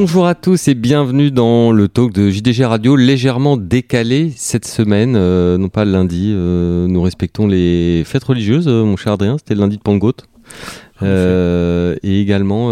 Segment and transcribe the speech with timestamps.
[0.00, 5.16] Bonjour à tous et bienvenue dans le talk de JDG Radio, légèrement décalé cette semaine,
[5.16, 6.32] euh, non pas lundi.
[6.32, 10.28] euh, nous respectons les fêtes religieuses, euh, mon cher Adrien, c'était le lundi de Pentecôte.
[11.02, 12.70] Et également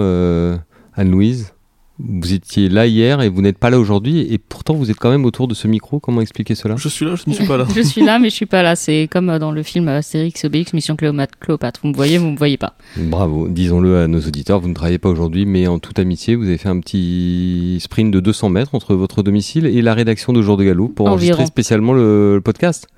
[0.94, 1.52] Anne-Louise,
[1.98, 5.10] vous étiez là hier et vous n'êtes pas là aujourd'hui, et pourtant vous êtes quand
[5.10, 5.98] même autour de ce micro.
[5.98, 6.76] Comment expliquer cela?
[6.76, 7.66] Je suis là, je ne suis pas là.
[7.74, 8.76] je suis là, mais je suis pas là.
[8.76, 11.80] C'est comme euh, dans le film Astérix et Obélix, Mission Cléopâtre.
[11.82, 12.74] Vous me voyez, vous me voyez pas.
[12.96, 16.46] Bravo, disons-le à nos auditeurs, vous ne travaillez pas aujourd'hui, mais en toute amitié, vous
[16.46, 20.42] avez fait un petit sprint de 200 mètres entre votre domicile et la rédaction de
[20.42, 22.88] Jour de Galop pour enregistrer spécialement le, le podcast.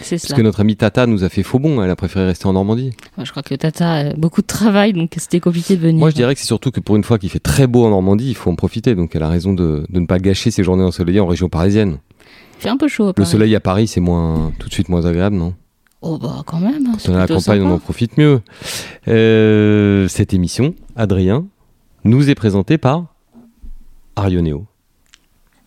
[0.00, 0.36] C'est Parce cela.
[0.36, 2.90] que notre amie Tata nous a fait faux bon, elle a préféré rester en Normandie.
[3.22, 5.98] Je crois que Tata a beaucoup de travail, donc c'était compliqué de venir.
[5.98, 7.90] Moi, je dirais que c'est surtout que pour une fois qu'il fait très beau en
[7.90, 8.94] Normandie, il faut en profiter.
[8.94, 11.98] Donc, elle a raison de, de ne pas gâcher ses journées ensoleillées en région parisienne.
[12.58, 13.08] Il fait un peu chaud.
[13.08, 15.54] à Le soleil à Paris, c'est moins, tout de suite moins agréable, non?
[16.02, 16.86] Oh bah quand même.
[16.86, 18.42] hein, Quand on est à la campagne, on en profite mieux.
[19.08, 21.46] Euh, cette émission, Adrien,
[22.04, 23.06] nous est présentée par
[24.16, 24.66] Arioneo.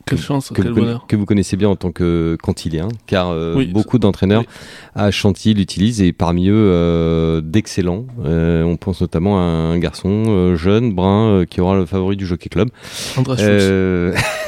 [0.08, 1.06] Quelle chance, que quel vous, conna- bonheur.
[1.08, 4.48] que vous connaissez bien en tant que cantilien, car euh, Oui, beaucoup d'entraîneurs oui.
[4.96, 8.06] à Chantilly l'utilisent et parmi eux euh, d'excellents.
[8.26, 12.50] Euh, on pense notamment à un garçon jeune, brun, qui aura le favori du Jockey
[12.50, 12.70] Club.
[13.18, 13.36] André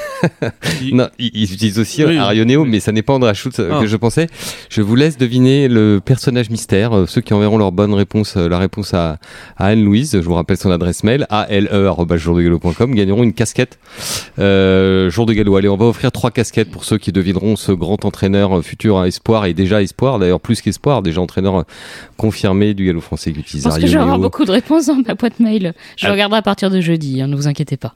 [0.82, 2.70] Il- non, ils, utilisent aussi Oui, Arioneo, oui.
[2.70, 3.80] mais ça n'est pas André Schultz euh, Ah.
[3.82, 4.28] que je pensais.
[4.70, 6.94] Je vous laisse deviner le personnage mystère.
[6.96, 9.18] Euh, Ceux qui enverront leur bonne réponse, euh, la réponse à,
[9.58, 13.80] à Anne-Louise, je vous rappelle son adresse mail, ale.jourdegalo.com, gagneront une casquette
[14.40, 15.56] euh, Jour de Galop.
[15.58, 19.08] Allez, on va offrir trois casquettes pour ceux qui devineront ce grand entraîneur futur à
[19.08, 21.66] espoir et déjà espoir, d'ailleurs plus qu'espoir, déjà entraîneur
[22.18, 24.24] confirmé du galop français qui utilise Je pense que je vais avoir Arioneo.
[24.30, 25.74] beaucoup de réponses dans ma boîte mail.
[25.98, 26.12] Je Ah.
[26.12, 27.96] regarderai à partir de jeudi, hein, ne vous inquiétez pas.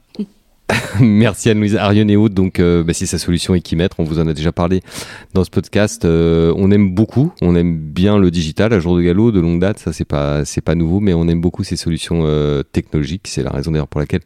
[1.00, 2.28] Merci Anne-Louise Arioneo.
[2.28, 3.96] Donc, euh, bah, c'est sa solution Equimètre.
[3.98, 4.80] On vous en a déjà parlé
[5.34, 6.04] dans ce podcast.
[6.04, 7.32] Euh, on aime beaucoup.
[7.42, 9.78] On aime bien le digital à jour de galop, de longue date.
[9.78, 13.28] Ça, c'est pas, c'est pas nouveau, mais on aime beaucoup ces solutions euh, technologiques.
[13.28, 14.22] C'est la raison d'ailleurs pour laquelle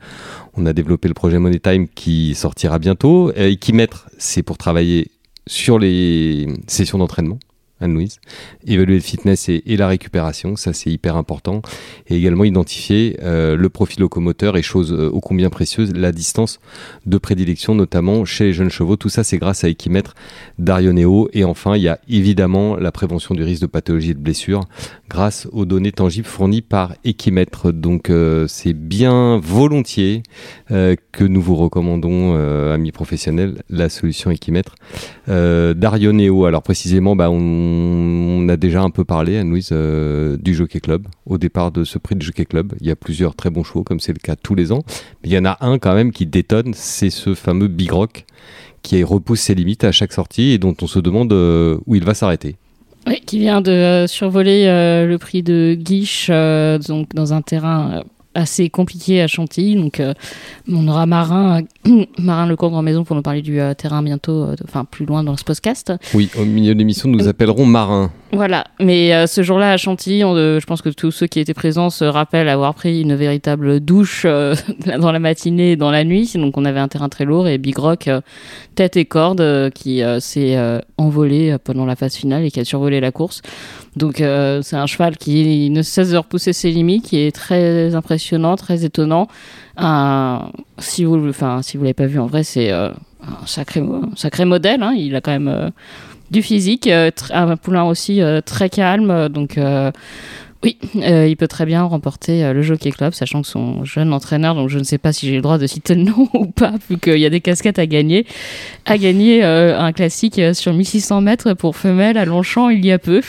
[0.54, 3.32] on a développé le projet Money Time qui sortira bientôt.
[3.34, 5.10] Equimètre, c'est pour travailler
[5.46, 7.38] sur les sessions d'entraînement.
[7.80, 8.18] Anne-Louise,
[8.66, 11.62] évaluer le fitness et, la récupération, ça c'est hyper important,
[12.08, 16.58] et également identifier euh, le profil locomoteur et chose euh, ô combien précieuse, la distance
[17.06, 18.96] de prédilection, notamment chez les jeunes chevaux.
[18.96, 20.14] Tout ça, c'est grâce à Equimètre
[20.58, 21.28] d'Arioneo.
[21.32, 24.64] Et enfin, il y a évidemment la prévention du risque de pathologie et de blessure
[25.08, 27.72] grâce aux données tangibles fournies par Equimètre.
[27.72, 30.22] Donc, euh, c'est bien volontiers
[30.68, 32.34] que nous vous recommandons,
[32.72, 34.74] amis professionnels, la solution Equimètre
[35.28, 36.46] euh, d'Arioneo.
[36.46, 41.06] Alors, précisément, bah, on, on a déjà un peu parlé, Anne-Louise, euh, du Jockey Club.
[41.26, 43.84] Au départ de ce prix de Jockey Club, il y a plusieurs très bons chevaux,
[43.84, 44.84] comme c'est le cas tous les ans.
[45.22, 48.24] Mais il y en a un quand même qui détonne, c'est ce fameux Big Rock
[48.82, 52.04] qui repousse ses limites à chaque sortie et dont on se demande euh, où il
[52.04, 52.56] va s'arrêter.
[53.06, 58.02] Oui, qui vient de euh, survoler le prix de Guiche, donc dans un terrain
[58.34, 59.76] assez compliqué à Chantilly.
[59.76, 60.14] Donc, euh,
[60.70, 64.44] on aura Marin, euh, Marin Lecourt en maison pour nous parler du euh, terrain bientôt,
[64.44, 65.92] euh, enfin plus loin dans ce podcast.
[66.14, 68.10] Oui, au milieu de l'émission, nous appellerons Marin.
[68.30, 71.40] Voilà, mais euh, ce jour-là à Chantilly, on, euh, je pense que tous ceux qui
[71.40, 74.54] étaient présents se rappellent avoir pris une véritable douche euh,
[75.00, 76.30] dans la matinée et dans la nuit.
[76.34, 78.20] Donc on avait un terrain très lourd et Big Rock, euh,
[78.74, 80.58] tête et corde, euh, qui euh, s'est
[80.98, 83.40] envolé pendant la phase finale et qui a survolé la course.
[83.96, 88.56] Donc c'est un cheval qui ne cesse de repousser ses limites, qui est très impressionnant,
[88.56, 89.26] très étonnant.
[90.78, 92.92] Si vous, enfin si vous l'avez pas vu en vrai, c'est un
[93.46, 94.82] sacré, un sacré modèle.
[94.82, 94.92] hein.
[94.96, 95.72] Il a quand même
[96.30, 99.56] du physique, euh, un poulain aussi euh, très calme, euh, donc
[100.64, 104.12] oui, euh, il peut très bien remporter euh, le Jockey Club, sachant que son jeune
[104.12, 106.46] entraîneur, donc je ne sais pas si j'ai le droit de citer le nom ou
[106.46, 108.26] pas, vu qu'il y a des casquettes à gagner,
[108.84, 112.98] a gagné euh, un classique sur 1600 mètres pour femelle à Longchamp il y a
[112.98, 113.20] peu,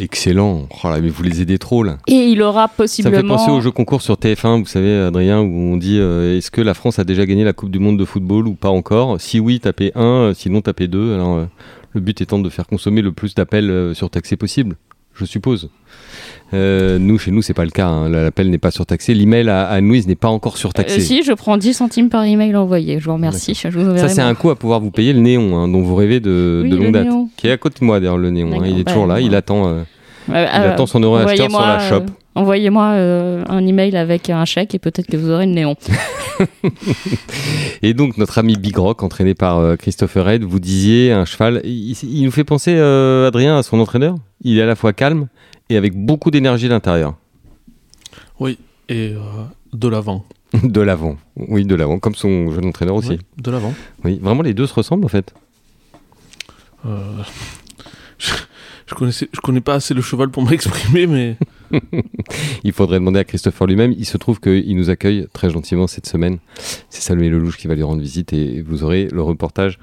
[0.00, 0.68] Excellent.
[0.82, 1.98] Oh là, mais vous les aidez trop là.
[2.06, 3.36] et il aura Ça me fait possiblement...
[3.36, 6.72] penser au jeu concours sur TF1, vous savez, Adrien, où on dit est-ce que la
[6.72, 9.20] France a déjà gagné la Coupe du Monde de football ou pas encore?
[9.20, 11.14] Si oui, tapez 1, sinon tapez 2.
[11.14, 11.46] Alors,
[11.94, 14.76] le but étant de faire consommer le plus d'appels euh, surtaxés possible,
[15.14, 15.70] je suppose.
[16.52, 17.86] Euh, nous, chez nous, c'est pas le cas.
[17.86, 18.08] hein.
[18.08, 19.14] L'appel n'est pas surtaxé.
[19.14, 21.00] L'email à, à Louise n'est pas encore Euh, surtaxé.
[21.00, 23.54] si, je prends 10 centimes par email envoyé, je vous remercie.
[23.54, 25.82] Je vous enverrai Ça, c'est un coup à pouvoir vous payer le néon, hein, dont
[25.82, 27.04] vous rêvez de, Oui, de le longue date.
[27.04, 27.28] néon.
[27.36, 28.52] Qui est à côté de moi, d'ailleurs, le néon.
[28.60, 28.64] hein.
[28.66, 29.38] Il est bah, toujours là, il voilà.
[29.38, 29.84] attend, euh, Euh,
[30.28, 32.02] il euh, attend son euro acheteur sur la shop.
[32.40, 35.76] Envoyez-moi euh, un email avec un chèque et peut-être que vous aurez le néon.
[37.82, 41.60] Et donc, notre ami Big Rock, entraîné par euh, Christopher Red, vous disiez un cheval.
[41.64, 44.16] Il, il nous fait penser, euh, Adrien, à son entraîneur.
[44.42, 45.28] Il est à la fois calme
[45.68, 47.14] et avec beaucoup d'énergie à l'intérieur.
[48.38, 48.58] Oui,
[48.88, 49.20] et euh,
[49.72, 50.24] de l'avant.
[50.64, 51.16] De l'avant.
[51.36, 53.10] Oui, de l'avant, comme son jeune entraîneur aussi.
[53.10, 53.72] Oui, de l'avant.
[54.02, 55.32] Oui, vraiment, les deux se ressemblent en fait.
[56.86, 57.22] Euh,
[58.90, 61.36] je, connaissais, connais pas assez le cheval pour m'exprimer, mais
[62.64, 63.94] Il faudrait demander à Christopher lui-même.
[63.96, 66.38] Il se trouve qu'il nous accueille très gentiment cette semaine.
[66.88, 69.78] C'est Salomé Lelouch qui va lui rendre visite et vous aurez le reportage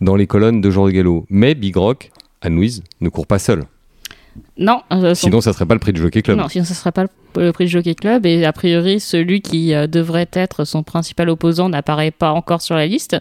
[0.00, 1.26] dans les colonnes de Jean de Gallo.
[1.28, 2.10] Mais Big Rock,
[2.40, 3.64] Anne-Louise, ne court pas seul.
[4.56, 6.38] Non, euh, son- Sinon, ça serait pas le prix du Jockey Club.
[6.38, 7.08] non, sinon ce ne serait pas le,
[7.46, 8.24] le prix du Jockey Club.
[8.26, 12.74] Et a priori, celui qui euh, devrait être son principal opposant n'apparaît pas encore sur
[12.74, 13.16] la liste.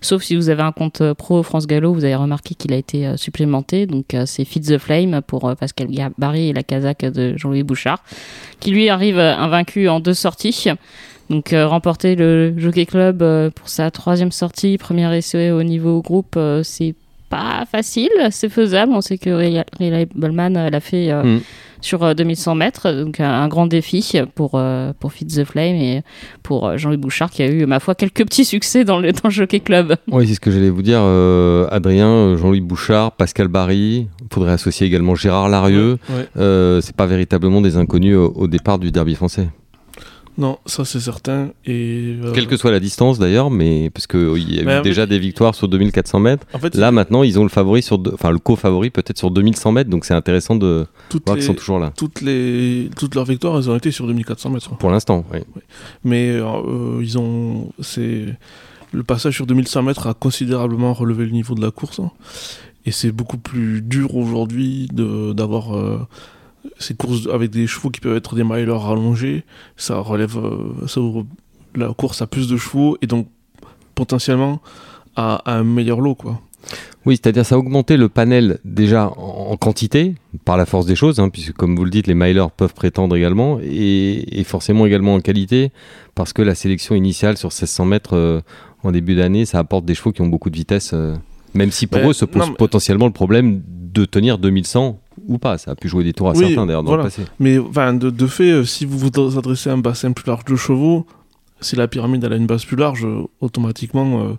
[0.00, 2.76] Sauf si vous avez un compte euh, pro France Gallo, vous avez remarqué qu'il a
[2.76, 3.86] été supplémenté.
[3.86, 5.88] Donc c'est Feed the Flame pour Pascal
[6.18, 8.02] Barry et la Kazakh de Jean-Louis Bouchard,
[8.60, 10.68] qui lui arrive invaincu en deux sorties.
[11.30, 13.18] Donc remporter le Jockey Club
[13.54, 16.94] pour sa troisième sortie, première essai au niveau groupe, c'est
[17.32, 18.92] pas facile, c'est faisable.
[18.94, 21.40] On sait que Reliableman euh, l'a fait euh, Mm.
[21.80, 25.74] sur euh, 2100 mètres, donc un, un grand défi pour euh, pour Feed the Flame
[25.76, 26.02] et
[26.42, 29.20] pour euh, Jean-Louis Bouchard qui a eu ma foi quelques petits succès dans le dans
[29.24, 29.96] le Jockey Club.
[30.10, 31.00] Oui, c'est ce que j'allais vous dire.
[31.00, 34.06] euh, Adrien, Jean-Louis Bouchard, Pascal Barry.
[34.20, 35.98] Il faudrait associer également Gérard Larieux.
[36.10, 36.26] ouais.
[36.36, 39.48] Euh, c'est pas véritablement des inconnus au, au départ du derby français.
[40.38, 41.50] Non, ça c'est certain.
[41.66, 44.78] Et euh, Quelle que soit la distance d'ailleurs, mais parce qu'il y a Mais eu
[44.78, 46.46] en déjà des victoires sur 2400 mètres.
[46.54, 49.72] en fait, Là maintenant, ils ont le favori sur, enfin le co-favori peut-être sur 2100
[49.72, 51.92] mètres, donc c'est intéressant de toutes, voir les- qu'ils sont toujours là.
[51.96, 54.76] toutes les toutes leurs victoires, elles ont été sur 2400 mètres.
[54.78, 55.40] Pour l'instant, oui.
[56.04, 58.24] Mais euh, ils ont, c'est
[58.92, 61.98] le passage sur 2100 mètres a considérablement relevé le niveau de la course.
[62.00, 62.10] hein.
[62.84, 65.98] Et c'est beaucoup plus dur aujourd'hui de- d'avoir euh,
[66.78, 69.44] ces courses avec des chevaux qui peuvent être des milers rallongés.
[69.76, 71.26] Ça relève, euh, ça ouvre
[71.74, 73.28] la course à plus de chevaux et donc
[73.94, 74.60] potentiellement
[75.16, 76.40] à, à un meilleur lot, quoi.
[77.04, 80.14] Oui, c'est-à-dire ça a augmenté le panel déjà en, quantité
[80.44, 83.16] par la force des choses, hein, puisque comme vous le dites, les milers peuvent prétendre
[83.16, 85.72] également, et, et forcément également en qualité,
[86.14, 88.40] parce que la sélection initiale sur 1600 mètres euh,
[88.84, 91.16] en début d'année, ça apporte des chevaux qui ont beaucoup de vitesse, euh,
[91.54, 95.38] même si pour Mais- eux se pose non, potentiellement le problème de tenir 2100 ou
[95.38, 95.58] pas.
[95.58, 97.04] Ça a pu jouer des tours à Oui, certains d'ailleurs dans voilà.
[97.04, 97.22] le passé.
[97.38, 100.44] Mais enfin, de, de fait, euh, si vous vous adressez à un bassin plus large
[100.44, 101.06] de chevaux,
[101.60, 104.32] si la pyramide elle a une base plus large, euh, automatiquement, euh,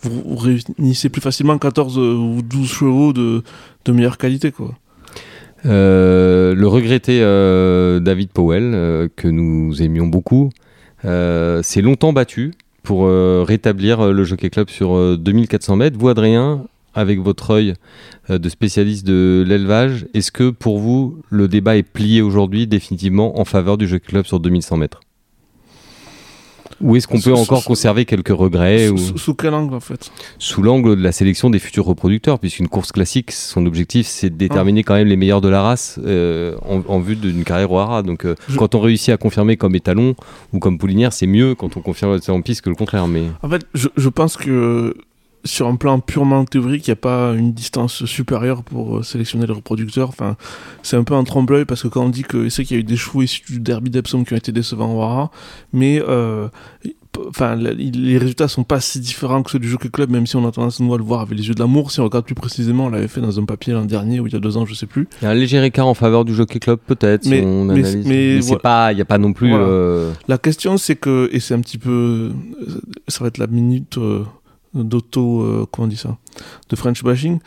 [0.00, 3.42] vous, vous réunissez plus facilement 14 euh, ou 12 chevaux de,
[3.84, 4.50] de meilleure qualité.
[4.52, 4.74] Quoi.
[5.66, 10.50] Euh, le regretté euh, David Powell, que nous aimions beaucoup,
[11.04, 13.06] s'est longtemps battu pour
[13.46, 15.98] rétablir le Jockey Club sur euh, 2400 mètres.
[15.98, 17.74] Vous, Adrien, avec votre œil
[18.30, 23.38] euh, de spécialiste de l'élevage, est-ce que pour vous, le débat est plié aujourd'hui définitivement
[23.40, 25.00] en faveur du Jockey Club sur 2100 mètres?
[26.80, 28.98] Ou est-ce qu'on peut Sous- encore sous- conserver quelques regrets sous, ou...
[28.98, 30.10] sous- sous quel angle en fait?
[30.38, 34.34] sous l'angle de la sélection des futurs reproducteurs, puisqu'une course classique, son objectif, c'est de
[34.36, 34.38] Ah.
[34.38, 37.78] déterminer quand même les meilleurs de la race euh, en, en vue d'une carrière au
[37.78, 38.02] hara.
[38.02, 40.14] Donc, euh, Je- quand on réussit à confirmer comme étalon
[40.54, 43.06] ou comme poulinière, c'est mieux quand on confirme en piste que le contraire.
[43.08, 44.94] Mais En fait, je, je pense que
[45.44, 49.46] sur un plan purement théorique, il n'y a pas une distance supérieure pour euh, sélectionner
[49.46, 50.08] les reproducteurs.
[50.08, 50.36] Enfin,
[50.82, 52.80] c'est un peu un trompe-l'œil parce que quand on dit que c'est qu'il y a
[52.80, 55.30] eu des chevaux issus du derby d'Epsom qui ont été décevants au Hara,
[55.72, 56.48] mais euh,
[57.28, 60.46] enfin, les résultats sont pas si différents que ceux du Jockey Club, même si on
[60.46, 61.90] a tendance nous à le voir avec les yeux de l'amour.
[61.90, 64.32] Si on regarde plus précisément, on l'avait fait dans un papier l'an dernier ou il
[64.32, 65.08] y a deux ans, je sais plus.
[65.20, 67.64] il y a un léger écart en faveur du Jockey Club, peut-être, si Mais- on
[67.64, 68.06] mais- analyse.
[68.06, 68.60] mais c'est voilà.
[68.60, 69.48] pas, il n'y a pas non plus.
[69.50, 69.64] Voilà.
[69.64, 72.30] euh, La question, c'est que, et c'est un petit peu,
[73.08, 74.22] ça va être la minute euh,
[74.74, 76.16] d'auto, euh, comment on dit ça,
[76.68, 77.38] de French bashing.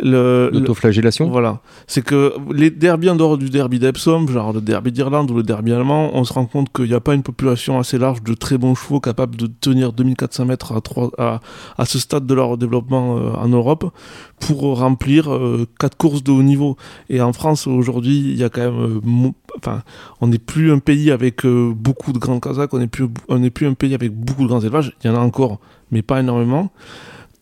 [0.00, 5.30] L'autoflagellation voilà, c'est que les derbies en dehors du derby d'Epsom, genre le derby d'Irlande
[5.30, 7.98] ou le derby allemand, on se rend compte qu'il n'y a pas une population assez
[7.98, 10.80] large de très bons chevaux capables de tenir 2400 mètres à,
[11.18, 11.40] à,
[11.78, 13.92] à ce stade de leur développement euh, en Europe
[14.40, 16.76] pour remplir euh, quatre courses de haut niveau.
[17.08, 19.82] Et en France aujourd'hui, il y a quand même, euh, enfin,
[20.20, 23.38] on n'est plus un pays avec euh, beaucoup de grands Kazakhs, on n'est plus, on
[23.38, 24.94] n'est plus un pays avec beaucoup de grands élevages.
[25.02, 25.60] Il y en a encore,
[25.90, 26.70] mais pas énormément.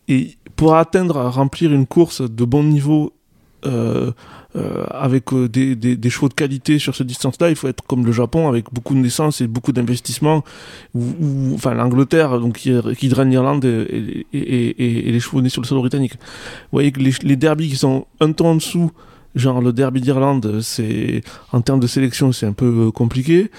[0.07, 3.11] Et pour atteindre à remplir une course de bon niveau
[3.65, 4.11] euh,
[4.55, 8.05] euh, avec euh, des, des, chevaux de qualité sur cette distance-là, il faut être comme
[8.05, 10.41] le Japon avec beaucoup de naissances et beaucoup d'investissements.
[10.95, 16.13] Ou, enfin, l'Angleterre, donc qui, draine l'Irlande et, les chevaux nés sur le sol britannique.
[16.13, 18.89] Vous voyez que les, les qui sont un ton en dessous,
[19.35, 23.51] genre le derby d'Irlande, c'est en termes de sélection, c'est un peu compliqué.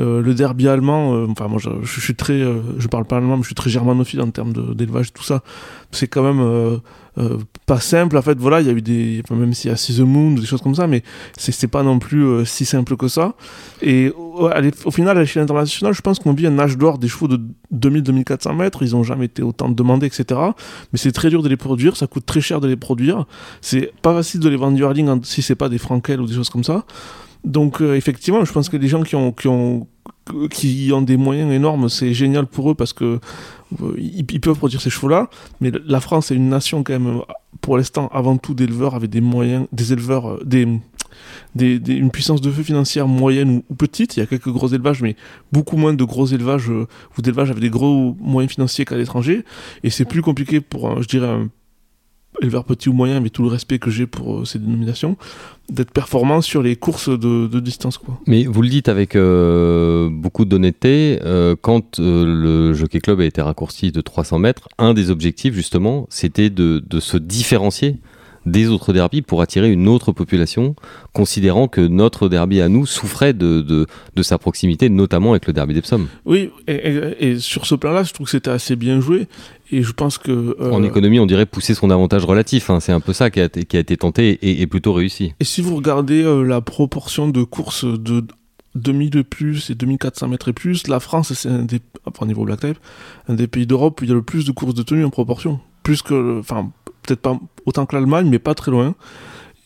[0.00, 3.18] Euh, le derby allemand, euh, enfin moi je, je suis très, euh, je parle pas
[3.18, 5.42] allemand, mais je suis très germanophile en termes d'élevage, tout ça.
[5.90, 6.80] C'est quand même
[7.66, 8.16] pas simple.
[8.16, 10.32] En fait, voilà, il y a eu des, même s'il y a See the Moon,
[10.32, 11.02] des choses comme ça, mais
[11.36, 13.34] c'est pas non plus si simple que ça.
[13.82, 17.28] Et au, final, à l'échelle internationale, je pense qu'on vit un âge d'or des chevaux
[17.28, 17.38] de
[17.74, 18.82] 2000-2400 mètres.
[18.82, 20.40] Ils ont jamais été autant demandés, etc.
[20.92, 23.26] Mais c'est très dur de les produire, ça coûte très cher de les produire.
[23.60, 26.34] C'est pas facile de les vendre du hurling si c'est pas des Frankel ou des
[26.34, 26.86] choses comme ça.
[27.44, 29.86] Donc euh, effectivement, je pense que les gens qui ont, qui ont,
[30.50, 33.18] qui ont des moyens énormes, c'est génial pour eux parce que
[33.82, 35.28] euh, ils, peuvent produire ces chevaux-là.
[35.60, 37.20] Mais la France est une nation quand même
[37.60, 42.50] pour l'instant avant tout d'éleveurs avec des moyens, des éleveurs, euh, des, une puissance de
[42.50, 44.16] feu financière moyenne ou, ou petite.
[44.16, 45.16] Il y a quelques gros élevages, mais
[45.50, 49.44] beaucoup moins de gros élevages ou d'élevages avec des gros moyens financiers qu'à l'étranger.
[49.82, 51.38] Et c'est plus compliqué pour, je dirais,
[52.42, 55.16] éleveur petit ou moyen, mais tout le respect que j'ai pour euh, ces dénominations,
[55.70, 57.98] d'être performant sur les courses de, distance.
[57.98, 58.18] Quoi.
[58.26, 63.40] Mais vous le dites avec euh, beaucoup d'honnêteté, euh, quand le Jockey Club a été
[63.40, 67.96] raccourci de 300 mètres, un des objectifs justement, c'était de se différencier
[68.46, 70.74] des autres derbies pour attirer une autre population,
[71.12, 75.52] considérant que notre derby à nous souffrait de, de, de sa proximité, notamment avec le
[75.52, 76.06] derby d'Epsom.
[76.24, 79.26] Oui, et, et- et sur ce plan-là, je trouve que c'était assez bien joué.
[79.70, 80.30] Et je pense que.
[80.60, 82.68] euh, En économie, on dirait pousser son avantage relatif.
[82.70, 82.80] hein.
[82.80, 85.32] C'est un peu ça qui a, été- qui a été tenté et, et plutôt réussi.
[85.40, 88.24] Et si vous regardez euh, la proportion de courses de
[88.74, 92.44] 2000 de plus et 2400 mètres et plus, la France, c'est un des, enfin, niveau
[92.44, 92.78] Black Type,
[93.28, 95.10] un des pays d'Europe où il y a le plus de courses de tenue en
[95.10, 95.60] proportion.
[95.82, 96.70] Plus que, enfin,
[97.02, 98.94] peut-être pas autant que l'Allemagne, mais pas très loin.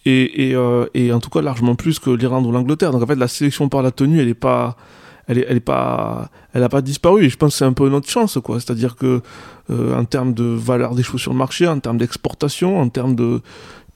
[0.05, 2.93] Et, et, euh, et en tout cas, largement plus que l'Irlande ou l'Angleterre.
[2.93, 4.77] Donc en fait, la sélection par la tenue, elle est pas.
[5.29, 8.39] Elle est, elle pas, pas disparu et je pense que c'est un peu notre chance
[8.45, 8.61] quoi.
[8.61, 9.23] C'est-à-dire que
[9.71, 13.17] euh, en termes de valeur des chevaux sur le marché, en termes d'exportation, en termes
[13.17, 13.41] de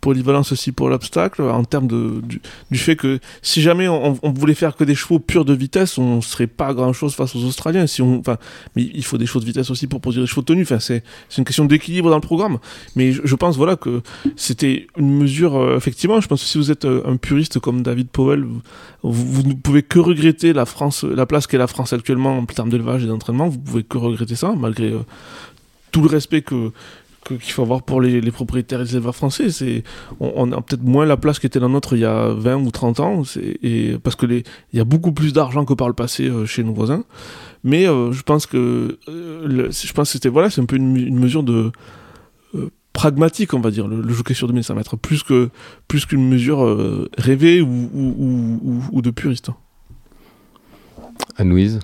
[0.00, 2.40] polyvalence aussi pour l'obstacle, en termes de, du,
[2.70, 5.98] du fait que si jamais on, on voulait faire que des chevaux purs de vitesse,
[5.98, 7.86] on serait pas grand chose face aux Australiens.
[7.86, 8.38] Si on, enfin,
[8.76, 10.62] mais il faut des chevaux de vitesse aussi pour produire des chevaux de tenue.
[10.62, 11.02] Enfin, c'est
[11.36, 12.58] une question d'équilibre dans le programme.
[12.96, 14.02] Mais je, pense voilà que
[14.36, 16.20] c'était une mesure euh, effectivement.
[16.20, 18.62] Je pense que si vous êtes euh, un puriste comme David Powell, vous,
[19.02, 22.70] vous, ne pouvez que regretter la France, la place qu'est la France actuellement en termes
[22.70, 23.48] d'élevage et d'entraînement.
[23.48, 25.00] Vous pouvez que regretter ça, malgré euh,
[25.92, 26.72] tout le respect que-
[27.26, 29.50] qu'il faut avoir pour les, propriétaires et les éleveurs français.
[29.50, 29.82] C'est,
[30.20, 32.70] on, a peut-être moins la place qui était la nôtre il y a 20 ou
[32.70, 33.22] 30 ans,
[33.62, 36.46] et, parce que les, il y a beaucoup plus d'argent que par le passé euh,
[36.46, 37.04] chez nos voisins.
[37.62, 41.18] Mais euh, je pense que, euh, je pense que c'était, voilà, c'est un peu une,
[41.18, 41.72] mesure de
[42.92, 45.50] pragmatique, on va dire, le, le jockey sur 2500 mètres, plus, que,
[45.88, 49.50] plus qu'une mesure rêvée ou- ou de puriste.
[51.36, 51.80] Anne-Louise,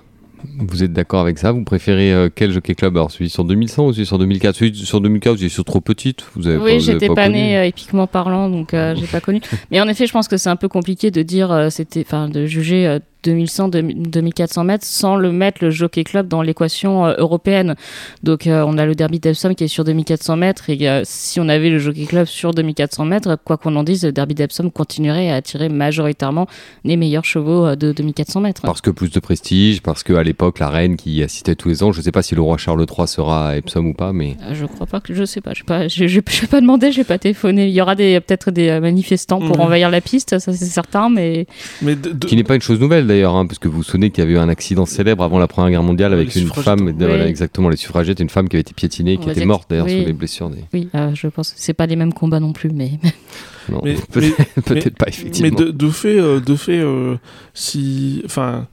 [0.59, 1.51] vous êtes d'accord avec ça?
[1.51, 2.95] Vous préférez euh, quel Jockey Club?
[2.97, 6.25] Alors celui sur 2100 ou celui sur 2004 Celui sur 2004, vous sur trop petite.
[6.35, 7.35] Vous avez pas- Oui, j'étais pas, connu.
[7.35, 9.41] née euh, épiquement parlant, donc euh, j'ai pas connu.
[9.71, 12.29] Mais en effet, je pense que c'est un peu compliqué de dire, euh, c'était, enfin,
[12.29, 12.99] de juger euh,
[13.31, 17.75] 2100, 2000 2400 mètres sans le mettre le Jockey Club dans l'équation euh, européenne.
[18.23, 21.39] Donc, euh, on a le Derby d'Epsom qui est sur 2400 mètres et euh, si
[21.39, 24.69] on avait le Jockey Club sur 2400 mètres, quoi qu'on en dise, le Derby d'Epsom
[24.71, 26.47] continuerait à attirer majoritairement
[26.83, 28.61] les meilleurs chevaux euh, de 2400 mètres.
[28.63, 31.83] Parce que plus de prestige, parce qu'à l'époque, la reine qui y assistait tous les
[31.83, 34.13] ans, je ne sais pas si le roi Charles III sera à Epsom ou pas,
[34.13, 35.53] mais Euh, Je crois pas que je sais pas.
[35.53, 35.87] Je pas.
[35.87, 36.91] Je, je, je vais pas demandé.
[36.91, 37.67] J'ai pas téléphoné.
[37.67, 41.09] Il y aura des peut-être des manifestants pour envahir la piste, ça c'est certain.
[41.09, 41.45] Mais
[41.81, 43.83] Mais de- de- qui n'est pas une chose nouvelle d'ailleurs, hein, parce que vous vous
[43.83, 46.41] souvenez qu'il y avait eu un accident célèbre avant la Première Guerre mondiale avec Les
[46.41, 49.45] une femme, voilà, exactement, les suffragettes, une femme qui avait été piétinée, On qui était
[49.45, 49.97] morte que- d'ailleurs oui.
[49.99, 50.49] sur les blessures.
[50.49, 50.63] Des...
[50.73, 52.69] oui, euh, je pense que c'est pas les mêmes combats non plus.
[52.69, 52.91] Mais
[53.69, 55.59] Non, Mais- peut-être peut-être pas Mais effectivement.
[55.59, 57.15] de, de fait, euh, de fait euh,
[57.53, 58.21] si.
[58.25, 58.67] Enfin.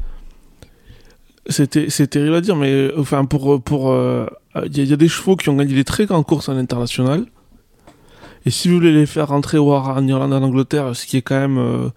[1.46, 3.62] C'était c'est terrible à dire, mais euh, enfin, pour.
[3.62, 4.26] pour euh,
[4.66, 6.48] Il y, a- il y a des chevaux qui ont gagné des très grandes courses
[6.48, 7.24] à l'international.
[8.46, 11.16] Et si vous voulez les faire rentrer au Hara en Irlande, en Angleterre, ce qui
[11.16, 11.90] est quand même.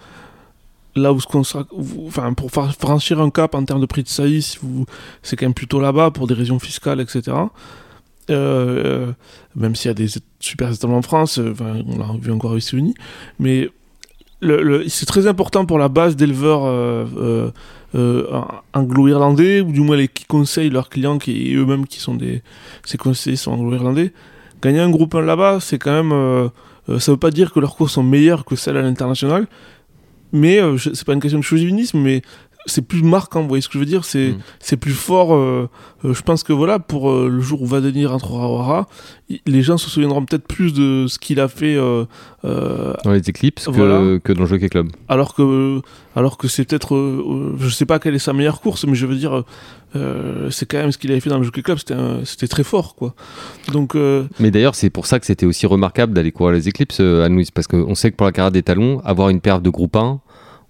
[0.98, 1.66] Là où sera.
[1.72, 4.58] vous- Enfin, pour franchir un cap en termes de prix de saillie, si
[5.24, 7.36] c'est quand même plutôt là-bas pour des raisons fiscales, etc.
[8.30, 8.34] Euh,
[9.10, 9.12] euh,
[9.56, 10.08] même s'il y a des
[10.40, 11.54] super établissements en France, euh,
[11.88, 12.94] on l'a vu encore ici unis,
[13.40, 13.70] mais
[14.88, 16.62] c'est très important pour la base d'éleveurs
[18.74, 22.42] anglo-irlandais, ou du moins les qui conseillent leurs clients, qui eux-mêmes qui sont des
[22.86, 24.14] ces conseillers sont anglo-irlandais.
[24.62, 26.50] Gagner un groupe 1 là-bas, c'est quand même.
[27.00, 29.48] ça veut pas dire que leurs courses sont meilleures que celles à l'international,
[30.32, 32.22] mais euh, c'est pas une question de chauvinisme, mais
[32.68, 34.38] c'est plus marquant, vous voyez ce que je veux dire C'est Mm.
[34.60, 35.34] c'est plus fort.
[35.34, 35.68] euh,
[36.06, 38.88] euh, je pense que voilà, pour euh, le jour où Vadenir rentrera
[39.30, 41.76] i- les gens se souviendront peut-être plus de ce qu'il a fait
[42.44, 44.20] Dans les éclipses que, Voilà.
[44.24, 44.90] que dans le Jockey Club.
[45.10, 45.82] alors que
[46.16, 46.96] alors que c'est peut-être
[47.58, 49.44] je sais pas quelle est sa meilleure course mais je veux dire
[50.52, 51.78] c'est quand même ce qu'il avait fait dans le Jockey Club
[52.26, 53.16] c'était très fort quoi
[53.74, 53.96] donc
[54.40, 57.52] Mais d'ailleurs, c'est pour ça que c'était aussi remarquable d'aller courir les éclipses, euh, Anne-Louise,
[57.52, 60.20] parce qu'on sait que pour la carrière des talons, avoir une paire de groupe 1,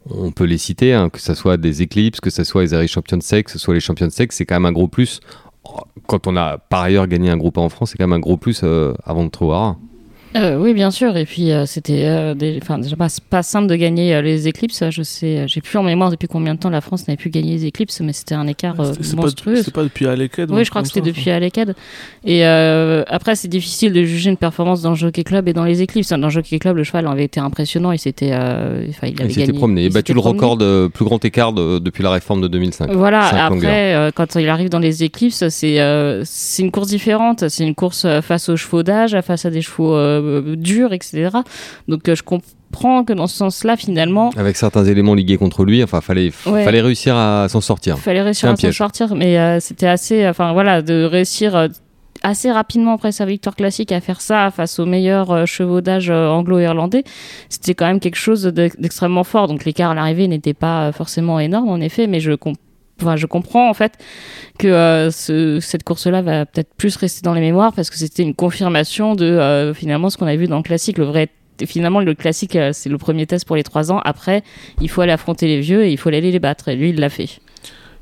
[0.10, 2.92] on peut les citer, hein, que ce soit des éclipses, que ce soit les Irish
[2.92, 5.20] Champions Sex, que ce soit les Champions Sex, c'est quand même un gros plus.
[6.08, 8.20] Quand on a par ailleurs gagné un groupe 1 en France, c'est quand même un
[8.20, 9.74] gros plus euh, avant de trouver.
[10.36, 11.16] Euh, oui, bien sûr.
[11.18, 14.48] Et puis euh, c'était euh, des- enfin, déjà pas, pas simple de gagner euh, les
[14.48, 14.84] éclipses.
[14.90, 17.54] Je sais, j'ai plus en mémoire depuis combien de temps la France n'avait pu gagner
[17.54, 19.56] les éclipses, mais c'était un écart euh, c'est- monstrueux.
[19.64, 21.76] c'est pas depuis Aleked Oui, je crois que c'était depuis Alekad.
[22.26, 25.64] Et euh, après, c'est difficile de juger une performance dans le Jockey Club et dans
[25.66, 26.10] les éclipses.
[26.10, 29.30] Dans le Jockey Club, le cheval avait été impressionnant c'était, euh, enfin, il Il avait
[29.30, 29.58] s'était gagné.
[29.58, 30.40] promené, il il a battu s'était le promené.
[30.40, 32.92] record de plus grand écart de- depuis la réforme de 2005.
[32.92, 37.48] Voilà, après, euh, quand il arrive dans les éclipses, c'est euh, c'est une course différente.
[37.50, 41.30] C'est une course face aux chevaux d'âge, face à des chevaux euh, dur, etc.
[41.88, 45.84] Donc euh, je comprends que dans ce sens-là, finalement, Avec certains éléments ligués contre lui,
[45.84, 46.64] enfin, fallait, Ouais.
[46.64, 47.96] fallait réussir à s'en sortir.
[47.98, 51.68] il fallait réussir à s'en sortir, mais euh, c'était assez, enfin voilà, de réussir euh,
[52.24, 56.10] assez rapidement après sa victoire classique à faire ça face aux meilleurs euh, chevaux d'âge
[56.10, 57.04] euh, anglo-irlandais,
[57.48, 59.48] c'était quand même quelque chose d'ex- d'extrêmement fort.
[59.48, 62.62] Donc l'écart à l'arrivée n'était pas forcément énorme en effet, mais je comprends.
[63.02, 63.94] Enfin, je comprends en fait
[64.58, 68.24] que euh, ce- cette course-là va peut-être plus rester dans les mémoires parce que c'était
[68.24, 70.98] une confirmation de euh, finalement ce qu'on a vu dans le classique.
[70.98, 71.30] Le vrai,
[71.66, 74.00] finalement, le classique, euh, c'est le premier test pour les trois ans.
[74.04, 74.44] Après,
[74.82, 76.68] il faut aller affronter les vieux et il faut aller les battre.
[76.70, 77.30] Et lui, il l'a fait.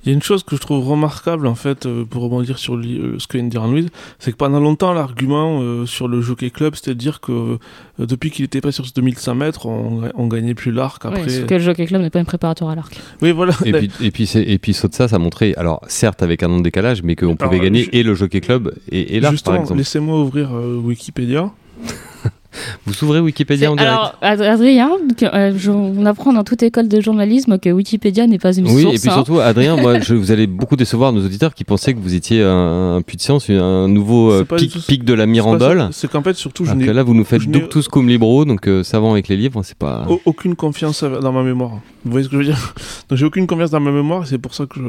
[0.06, 2.78] Il y a une chose que je trouve remarquable, en fait, euh, pour rebondir sur
[2.78, 3.88] li- euh, ce que vient de dire Louise,
[4.20, 7.58] c'est que pendant longtemps, l'argument euh, sur le Jockey Club, c'était de dire que euh,
[8.06, 11.30] depuis qu'il était pas sur ce 2100 mètres, on, on gagnait plus l'arc Oui, après.
[11.30, 13.00] sauf que le Jockey Club n'est pas un préparateur à l'arc.
[13.24, 13.54] Oui, voilà.
[13.66, 16.44] Et puis, et puis, c'est- et puis saut de ça, ça montrait, alors certes avec
[16.44, 19.20] un an de décalage, mais qu'on pouvait Alors, gagner et le Jockey Club et, et
[19.20, 19.78] là, par Justement, exemple.
[19.80, 21.52] laissez-moi ouvrir euh, Wikipédia.
[22.86, 24.92] Vous s'ouvrez Wikipédia en direct Alors, Ad- Adrien,
[25.24, 28.84] euh, je- on apprend dans toute école de journalisme que Wikipédia n'est pas une Oui,
[28.84, 28.96] source.
[28.96, 29.14] et puis hein.
[29.14, 32.42] surtout, Adrien, moi, je, vous allez beaucoup décevoir nos auditeurs qui pensaient que vous étiez
[32.44, 35.90] un, un puits de science, un nouveau euh, pic, tout- pic de la Mirandole.
[35.92, 38.84] C'est qu'en fait, surtout, je n'ai là, vous nous faites tous comme libéraux, donc euh,
[38.84, 40.06] savant avec les livres, c'est pas.
[40.10, 41.80] au- aucune confiance dans ma mémoire.
[42.06, 42.74] Vous voyez ce que je veux dire?
[43.10, 44.86] Donc j'ai aucune confiance dans ma mémoire, c'est pour ça que je.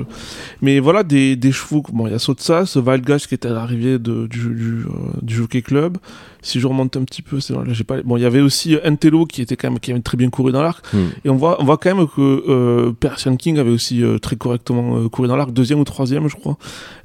[0.62, 1.82] Mais voilà, des, des chevaux.
[1.92, 4.88] Bon, il y a Sotsas, Valgas qui était à l'arrivée du, du, euh,
[5.22, 5.96] du Jockey Club.
[6.42, 8.00] Si je remonte un petit peu, c'est là, j'ai pas.
[8.02, 10.52] Bon, il y avait aussi Entelo qui était quand même qui avait très bien couru
[10.52, 10.84] dans l'arc.
[10.92, 11.06] Hmm.
[11.24, 14.36] Et on voit, on voit quand même que euh, Persian King avait aussi euh, très
[14.36, 16.56] correctement euh, couru dans l'arc, deuxième ou troisième, je crois.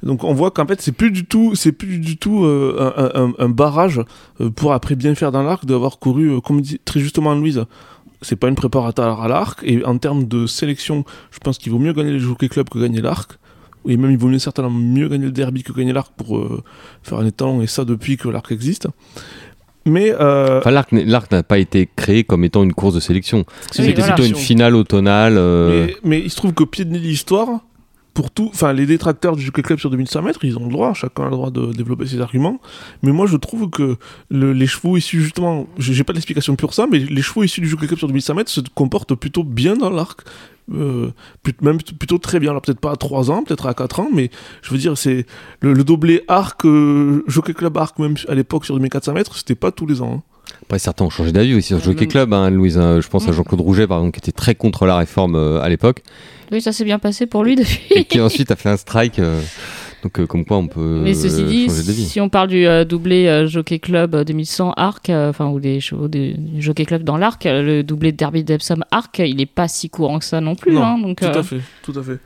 [0.02, 3.22] Donc on voit qu'en fait c'est plus du tout, c'est plus du tout euh, un,
[3.22, 4.00] un- un barrage
[4.40, 7.64] euh, pour après bien faire dans l'arc d'avoir couru, euh, comme dit très justement Louise.
[8.22, 11.78] C'est pas une préparateur à l'arc et en termes de sélection, je pense qu'il vaut
[11.78, 13.32] mieux gagner les Jockey Club que gagner l'arc.
[13.88, 16.62] Et même il vaut mieux certainement mieux gagner le derby que gagner l'arc pour euh,
[17.02, 18.86] faire un étalon et ça depuis que l'arc existe.
[19.84, 23.38] Mais euh, Enfin, l'arc n'a pas été créé comme étant une course de sélection.
[23.38, 24.14] Oui, C'était voilà.
[24.14, 25.34] plutôt une finale automnale.
[25.36, 27.48] euh, Mais, mais il se trouve qu'au pied de l'histoire,
[28.14, 30.92] pour tout, enfin les détracteurs du Jockey Club sur 2100 mètres, ils ont le droit,
[30.94, 32.60] chacun a le droit de développer ses arguments.
[33.02, 33.96] Mais moi je trouve que
[34.30, 37.68] le- les chevaux issus justement, j'ai pas d'explication pure ça, mais les chevaux issus du
[37.68, 40.20] Jockey Club sur 2100 mètres se comportent plutôt bien dans l'arc.
[40.72, 41.10] Euh,
[41.60, 44.30] même plutôt très bien, alors peut-être pas à 3 ans, peut-être à 4 ans, mais
[44.62, 45.26] je veux dire, c'est
[45.60, 49.56] le, le doublé arc, euh, Jockey Club arc, même à l'époque sur 2400 mètres, c'était
[49.56, 50.22] pas tous les ans.
[50.24, 50.31] hein.
[50.62, 52.78] Après, certains ont changé d'avis aussi sur le Ouais, Jockey Club, hein, Louise.
[52.78, 53.00] hein.
[53.00, 53.32] je pense à.
[53.32, 56.02] Jean-Claude Rouget, par exemple, qui était très contre la réforme euh, à l'époque,
[56.50, 57.80] Oui, ça s'est bien passé pour lui depuis.
[57.90, 59.18] et qui ensuite a fait un strike.
[59.18, 59.40] euh,
[60.02, 62.84] donc, euh, comme quoi, on peut Mais ceci euh, dit, si on parle du euh,
[62.84, 67.04] doublé euh, Jockey Club euh, 2100 Arc, euh, enfin, ou des chevaux du Jockey Club
[67.04, 70.24] dans l'arc, euh, le doublé de Derby d'Epsom Arc, il est pas si courant que
[70.24, 70.72] ça non plus.
[70.72, 72.18] Non, hein, donc, Tout euh, à fait, tout à fait.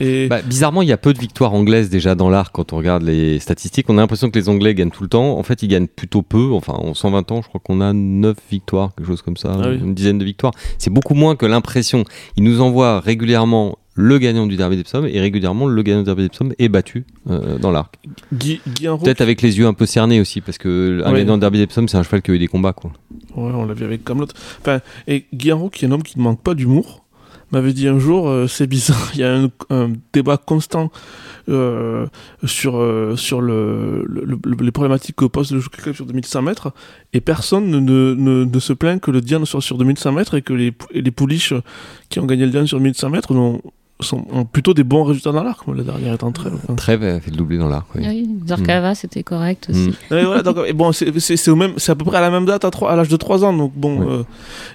[0.00, 2.76] Et Bah, bizarrement, il y a peu de victoires anglaises déjà dans l'arc quand on
[2.78, 3.86] regarde les statistiques.
[3.88, 5.38] On a l'impression que les Anglais gagnent tout le temps.
[5.38, 6.50] En fait, ils gagnent plutôt peu.
[6.52, 9.68] Enfin, en 120 ans, je crois qu'on a 9 victoires, quelque chose comme ça, Ah
[9.68, 9.78] oui.
[9.78, 10.52] une dizaine de victoires.
[10.78, 12.04] C'est beaucoup moins que l'impression.
[12.36, 16.22] Ils nous envoient régulièrement le gagnant du Derby d'Epsom et régulièrement le gagnant du Derby
[16.24, 17.94] d'Epsom est battu euh, dans l'arc.
[18.32, 21.18] Peut-être avec les yeux un peu cernés aussi, parce que un Ouais.
[21.20, 22.72] gagnant de Derby d'Epsom, c'est un cheval qui a eu des combats.
[22.72, 22.90] Quoi.
[23.36, 24.26] Ouais, on l'a vu avec Camelot.
[24.60, 27.03] Enfin, et Guillermo, qui est un homme qui ne manque pas d'humour,
[27.54, 30.90] m'avait dit un jour, euh, c'est bizarre, il y a un, débat constant
[31.48, 32.06] euh,
[32.44, 34.04] sur, euh,
[34.64, 36.72] les problématiques que pose le Jockey Club sur 2100 mètres,
[37.12, 40.52] et personne ne, ne, se plaint que le Diane soit sur 2100 mètres et que
[40.52, 41.54] les, les pouliches
[42.08, 43.32] qui ont gagné le Diane sur 2100 mètres
[44.00, 45.60] sont, ont plutôt des bons résultats dans l'arc.
[45.72, 46.50] La dernière étant très.
[46.50, 46.74] enfin.
[46.74, 47.86] Trèves a fait le doublé dans l'arc.
[47.94, 48.02] oui.
[48.06, 49.88] Oui, Zarkava, c'était correct aussi.
[50.10, 50.14] Mm.
[50.14, 52.20] Ouais, voilà, donc, et bon, c'est c'est- c'est au même, c'est à peu près à
[52.20, 54.22] la même date, à, trois- à l'âge de 3 ans, donc bon, euh,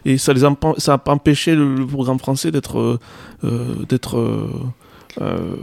[0.05, 0.41] et ça les
[0.77, 2.99] ça a pas empêché le, le programme français d'être, euh,
[3.43, 4.49] euh, d'être euh,
[5.21, 5.55] euh,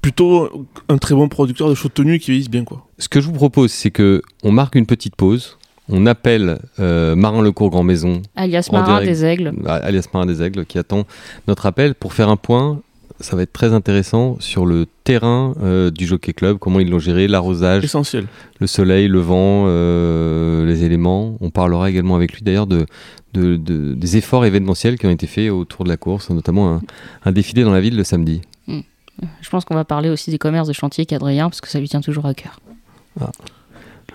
[0.00, 2.86] plutôt un très bon producteur de chauds de tenue qui vieillissent bien, quoi.
[2.98, 5.58] Ce que je vous propose, c'est que on marque une petite pause.
[5.88, 9.06] On appelle euh, Marin Lecourt Grand Maison, Alias Marin direct.
[9.12, 9.52] des Aigles.
[9.66, 11.04] alias Marin des Aigles, qui attend
[11.48, 12.80] notre appel pour faire un point.
[13.20, 16.98] Ça va être très intéressant sur le terrain euh, du Jockey Club, comment ils l'ont
[16.98, 18.26] géré, l'arrosage, Essentiel.
[18.58, 21.36] le soleil, le vent, euh, les éléments.
[21.40, 22.86] On parlera également avec lui d'ailleurs de,
[23.34, 26.80] de- de- des efforts événementiels qui ont été faits autour de la course, notamment un,
[27.24, 28.40] un défilé dans la ville le samedi.
[28.68, 31.88] Je pense qu'on va parler aussi des commerces de chantier qu'Adrien, parce que ça lui
[31.88, 32.58] tient toujours à cœur.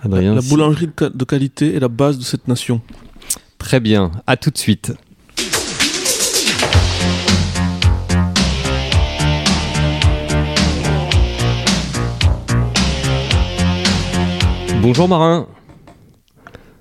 [0.02, 2.80] Adrien, la boulangerie de qualité est la base de cette nation.
[3.58, 4.92] Très bien, à tout de suite.
[14.80, 15.46] Bonjour Marin,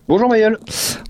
[0.07, 0.57] Bonjour Mayol.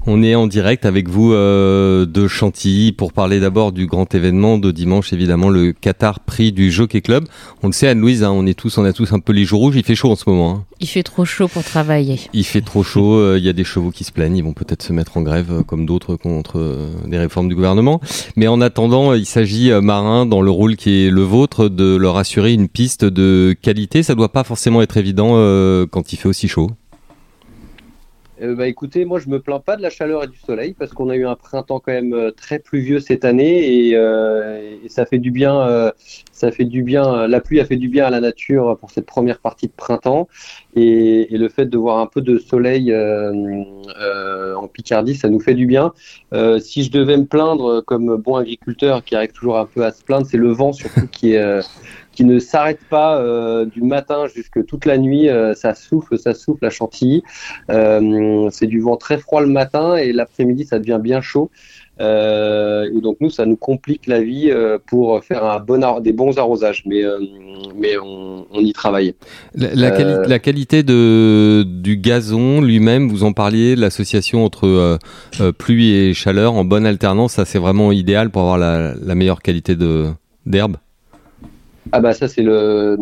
[0.10, 4.58] On est en direct avec vous euh, de Chantilly pour parler d'abord du grand événement
[4.58, 7.26] de dimanche, évidemment le Qatar Prix du Jockey Club.
[7.62, 9.58] On le sait, Anne-Louise, hein, on est tous, on a tous un peu les joues
[9.58, 9.76] rouges.
[9.76, 10.52] Il fait chaud en ce moment.
[10.52, 10.64] Hein.
[10.80, 12.22] Il fait trop chaud pour travailler.
[12.32, 13.16] Il fait trop chaud.
[13.16, 14.38] Euh, il y a des chevaux qui se plaignent.
[14.38, 18.00] Ils vont peut-être se mettre en grève euh, comme d'autres contre des réformes du gouvernement.
[18.38, 22.16] Mais en attendant, il s'agit, Marin, dans le rôle qui est le vôtre, de leur
[22.16, 24.04] assurer une piste de qualité.
[24.04, 25.32] Ça doit pas forcément être évident
[25.92, 26.72] quand il fait aussi chaud.
[28.42, 30.92] Euh, bah, écoutez, moi je me plains pas de la chaleur et du soleil parce
[30.92, 34.90] qu'on a eu un printemps quand même euh, très pluvieux cette année et, euh, et
[34.90, 35.60] ça fait du bien.
[35.62, 35.92] Euh,
[36.32, 37.28] ça fait du bien.
[37.28, 40.28] La pluie a fait du bien à la nature pour cette première partie de printemps
[40.76, 45.56] et, et le fait de voir un peu de soleil en Picardie, ça nous fait
[45.56, 45.94] du bien.
[46.60, 50.04] si je devais me plaindre comme bon agriculteur qui arrive toujours un peu à se
[50.04, 51.62] plaindre, c'est le vent surtout qui est
[52.18, 55.30] qui ne s'arrête pas euh, du matin jusque toute la nuit.
[55.30, 57.22] Euh, ça souffle, ça souffle à Chantilly.
[57.70, 61.52] Euh, c'est du vent très froid le matin et l'après-midi ça devient bien chaud.
[62.00, 64.52] et donc nous, ça nous complique la vie
[64.88, 67.04] pour faire un bon des bons arrosages, mais
[67.76, 69.14] mais on, y travaille.
[69.54, 74.98] La, qualité de du gazon lui-même, vous en parliez, l'association entre
[75.60, 79.42] pluie et chaleur en bonne alternance, ça c'est vraiment idéal pour avoir la, la meilleure
[79.44, 80.08] qualité de
[80.48, 80.78] d'herbe.
[81.92, 82.98] Ah bah ça c'est le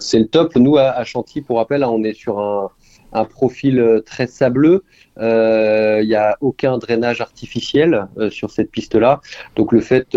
[0.00, 0.56] c'est le top.
[0.56, 2.70] Nous à, Chantilly, pour rappel, hein, on est sur un,
[3.12, 4.84] un profil euh, très sableux.
[5.16, 9.20] Il euh, n'y a aucun drainage artificiel euh, sur cette piste-là.
[9.56, 10.16] Donc le fait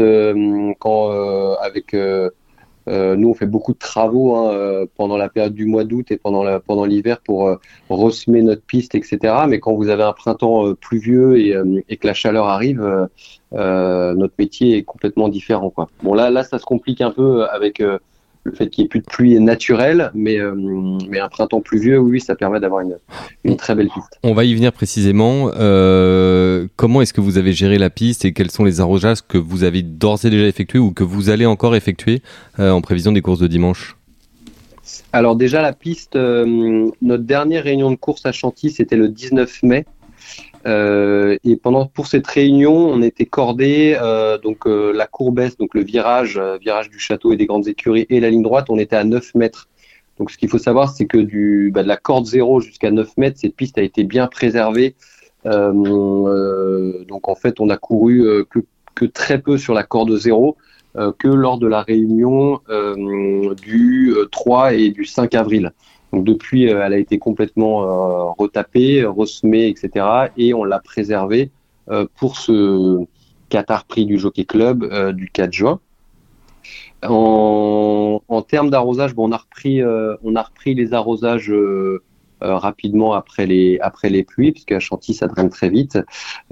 [0.79, 1.11] quand
[1.61, 1.95] avec
[2.87, 6.43] nous, on fait beaucoup de travaux hein, pendant la période du mois d'août et pendant
[6.43, 7.57] la, pendant l'hiver pour
[7.89, 9.19] ressemer notre piste, etc.
[9.47, 11.55] Mais quand vous avez un printemps pluvieux et,
[11.89, 13.07] et, que la chaleur arrive,
[13.51, 15.69] notre métier est complètement différent.
[15.69, 15.89] Quoi.
[16.03, 17.81] Bon, là, là, ça se complique un peu avec
[18.47, 20.55] le fait qu'il n'y ait plus de pluie naturelle, mais, euh,
[21.09, 22.97] mais un printemps pluvieux, oui, ça permet d'avoir une,
[23.43, 24.17] une, très belle piste.
[24.23, 25.51] On va y venir précisément.
[25.55, 29.37] Euh, comment est-ce que vous avez géré la piste et quels sont les arrosages que
[29.37, 32.21] vous avez d'ores et déjà effectués ou que vous allez encore effectuer
[32.59, 33.97] euh, en prévision des courses de dimanche?
[35.11, 39.85] Alors déjà la piste, notre dernière réunion de course à Chantilly, c'était le 19 mai.
[40.67, 45.73] Euh, et pendant pour cette réunion, on était cordé euh, donc euh, la courbesse, donc
[45.73, 48.97] le virage, virage du château et des grandes écuries et la ligne droite, on était
[48.97, 49.69] à 9 mètres.
[50.19, 53.15] Donc ce qu'il faut savoir, c'est que du bah, de la corde zéro jusqu'à 9
[53.17, 54.95] mètres, cette piste a été bien préservée.
[55.45, 58.59] donc en fait, on a couru que,
[58.95, 60.57] que, très peu sur la corde zéro,
[61.19, 62.59] que lors de la réunion
[63.61, 65.71] du 3 et du 5 avril.
[66.17, 70.31] Donc depuis, euh, elle a été complètement euh, retapée, ressemée, etc.
[70.35, 71.51] Et on l'a préservée
[71.91, 73.05] euh, pour ce
[73.49, 75.79] Qatar Prix du Jockey Club du 4 juin.
[77.03, 81.53] En, en termes d'arrosage, bon, on a repris, on a repris les arrosages
[82.41, 85.97] rapidement après les après les pluies, puisque Chantilly ça draine très vite.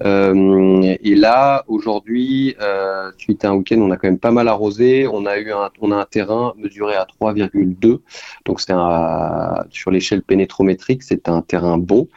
[0.03, 4.47] Euh, et là, aujourd'hui, euh, suite à un week-end, on a quand même pas mal
[4.47, 5.07] arrosé.
[5.07, 7.99] On a eu un, on a un terrain mesuré à 3,2,
[8.45, 8.73] donc c'est
[9.69, 12.07] sur l'échelle pénétrométrique, c'est un terrain bon.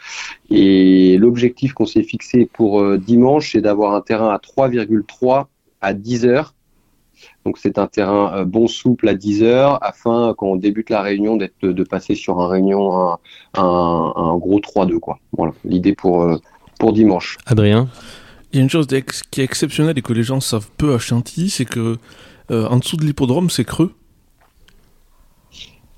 [0.50, 5.46] Et l'objectif qu'on s'est fixé pour dimanche, c'est d'avoir un terrain à 3,3
[5.80, 6.54] à 10 heures
[7.48, 11.00] donc c'est un terrain euh, bon souple à 10 heures afin quand on débute la
[11.00, 13.16] réunion d'être de passer sur un réunion
[13.54, 15.18] un, un, gros 3-2 quoi.
[15.32, 16.36] Voilà l'idée pour euh,
[16.78, 17.38] pour dimanche.
[17.46, 17.88] Adrien?
[18.52, 18.86] Il y a une chose
[19.30, 21.96] qui est exceptionnelle et que les gens savent peu à Chantilly, c'est que
[22.50, 23.94] euh, en dessous de l'hippodrome c'est creux.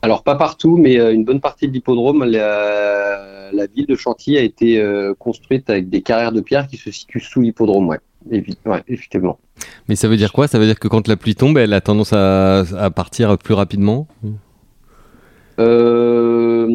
[0.03, 4.43] Alors pas partout, mais une bonne partie de l'hippodrome, la, la, ville de Chantilly a
[4.43, 4.83] été
[5.19, 7.89] construite avec des carrières de pierre qui se situent sous l'hippodrome.
[7.89, 7.99] Ouais
[8.31, 9.39] effectivement.
[9.89, 10.47] Mais ça veut dire quoi?
[10.49, 14.07] Ça veut dire que quand la pluie tombe, elle a tendance à, partir plus rapidement?
[15.59, 16.67] Euh,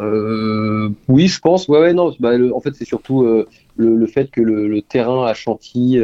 [0.00, 1.68] euh, Oui, je pense.
[1.68, 2.14] Ouais, ouais non.
[2.20, 6.00] Bah, en fait, c'est surtout euh, le, fait que le, terrain à Chantilly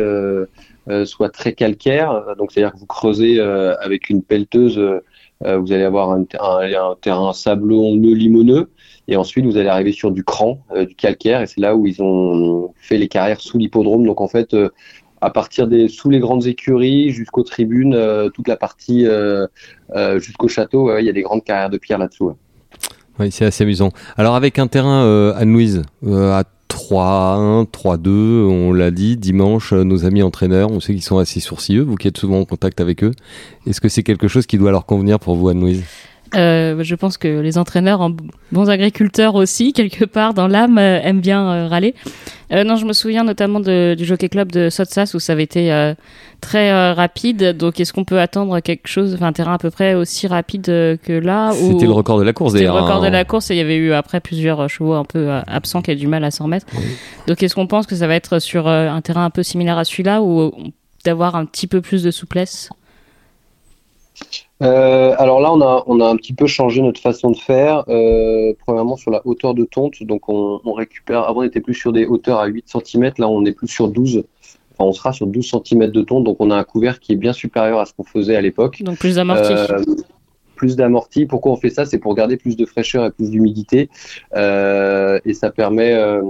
[1.04, 2.34] soit très calcaire.
[2.38, 4.80] Donc, c'est-à-dire que vous creusez avec une pelleteuse,
[5.42, 6.24] vous allez avoir un,
[7.00, 8.70] terrain sablonneux, limoneux.
[9.10, 11.84] Et ensuite, vous allez arriver sur du cran, euh, du calcaire, et c'est là où
[11.84, 14.06] ils ont fait les carrières sous l'hippodrome.
[14.06, 14.68] Donc en fait, euh,
[15.20, 19.06] à partir des sous les grandes écuries jusqu'aux tribunes, euh, toute la partie
[20.18, 22.36] jusqu'au château, il y a des grandes carrières de pierre là-dessous.
[23.18, 23.90] Oui, c'est assez amusant.
[24.16, 26.44] Alors avec un terrain Anne-Louise à
[26.88, 31.82] 3-1, 3-2, on l'a dit, dimanche, nos amis entraîneurs, on sait qu'ils sont assez sourcilleux,
[31.82, 33.12] vous qui êtes souvent en contact avec eux.
[33.66, 35.84] Est-ce que c'est quelque chose qui doit leur convenir pour vous, Anne-Louise?
[36.36, 38.14] Euh, je pense que les entraîneurs, en
[38.52, 41.94] bons agriculteurs aussi, quelque part dans l'âme, euh, aiment bien euh, râler.
[42.52, 45.94] Non, je me souviens notamment de, du Jockey Club de Sotsas où ça avait été
[46.40, 47.56] très rapide.
[47.56, 50.64] Donc, est-ce qu'on peut attendre quelque chose, enfin, un terrain à peu près aussi rapide
[50.66, 52.86] que là C'était le record de la course C'était le d'ailleurs.
[52.86, 53.10] record de hein.
[53.10, 56.00] la course et il y avait eu après plusieurs chevaux un peu absents qui avaient
[56.00, 56.66] du mal à s'en remettre.
[57.28, 59.84] Donc, est-ce qu'on pense que ça va être sur un terrain un peu similaire à
[59.84, 60.50] celui-là ou
[61.04, 62.68] d'avoir un petit peu plus de souplesse?
[64.62, 67.84] Euh, alors là, on a, on a un petit peu changé notre façon de faire.
[67.88, 70.02] Euh, premièrement, sur la hauteur de tonte.
[70.02, 71.28] Donc, on, on récupère.
[71.28, 73.12] Avant, on était plus sur des hauteurs à 8 cm.
[73.18, 74.24] Là, on est plus sur 12.
[74.72, 76.24] Enfin, on sera sur 12 cm de tonte.
[76.24, 78.82] Donc, on a un couvert qui est bien supérieur à ce qu'on faisait à l'époque.
[78.82, 79.52] Donc, plus amorti.
[79.52, 79.82] Euh,
[80.60, 81.24] plus d'amorti.
[81.24, 81.86] Pourquoi on fait ça?
[81.86, 83.88] C'est pour garder plus de fraîcheur et plus d'humidité.
[84.36, 86.20] Euh, et ça permet euh,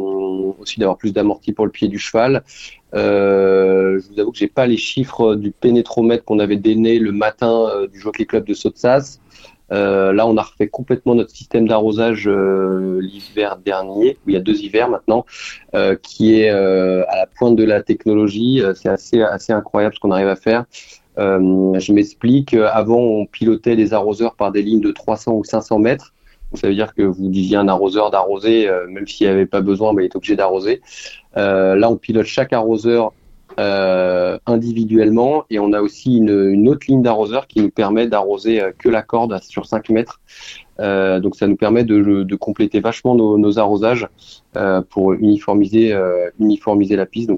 [0.61, 2.45] aussi d'avoir plus d'amorti pour le pied du cheval.
[2.95, 7.11] Euh, je vous avoue que j'ai pas les chiffres du pénétromètre qu'on avait donné le
[7.11, 9.19] matin du Jockey Club de Sotsas.
[9.71, 14.61] Là, on a refait complètement notre système d'arrosage l'hiver dernier, ou il y a deux
[14.61, 15.27] hivers maintenant,
[16.03, 18.63] qui est à la pointe de la technologie.
[18.77, 20.67] C'est assez incroyable ce qu'on arrive à faire.
[21.19, 22.55] Euh, je m'explique.
[22.55, 26.15] Avant, on pilotait les arroseurs par des lignes de 300 ou 500 mètres.
[26.55, 29.61] Ça veut dire que vous disiez un arroseur d'arroser, euh, même s'il n'y avait pas
[29.61, 30.83] besoin, bah, il est obligé d'arroser.
[31.37, 33.13] Euh, là, on pilote chaque arroseur
[34.47, 39.03] individuellement et on a aussi une, autre ligne d'arroseur qui nous permet d'arroser que la
[39.03, 40.19] corde sur 5 mètres.
[40.79, 44.09] Donc ça nous permet de, compléter vachement nos, arrosages
[44.89, 47.31] pour uniformiser, euh, la piste.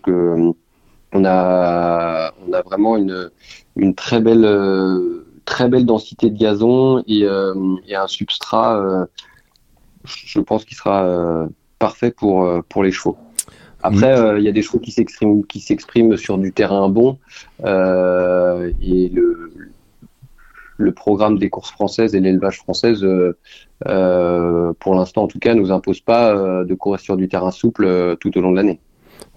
[1.13, 3.31] On a, on a vraiment une,
[3.77, 7.55] une très belle, euh, très belle densité de gazon et, euh,
[7.87, 9.07] et un substrat, euh,
[10.05, 11.47] je pense qu'il sera
[11.79, 13.17] parfait pour, pour les chevaux.
[13.83, 17.19] Après, euh, il y a des chevaux qui s'expriment, qui s'expriment sur du terrain bon
[17.65, 19.53] euh, et le,
[20.77, 23.37] le programme des courses françaises et l'élevage française, euh,
[23.89, 26.33] euh, pour l'instant en tout cas, nous impose pas
[26.65, 28.81] de courir sur du terrain souple tout au long de l'année.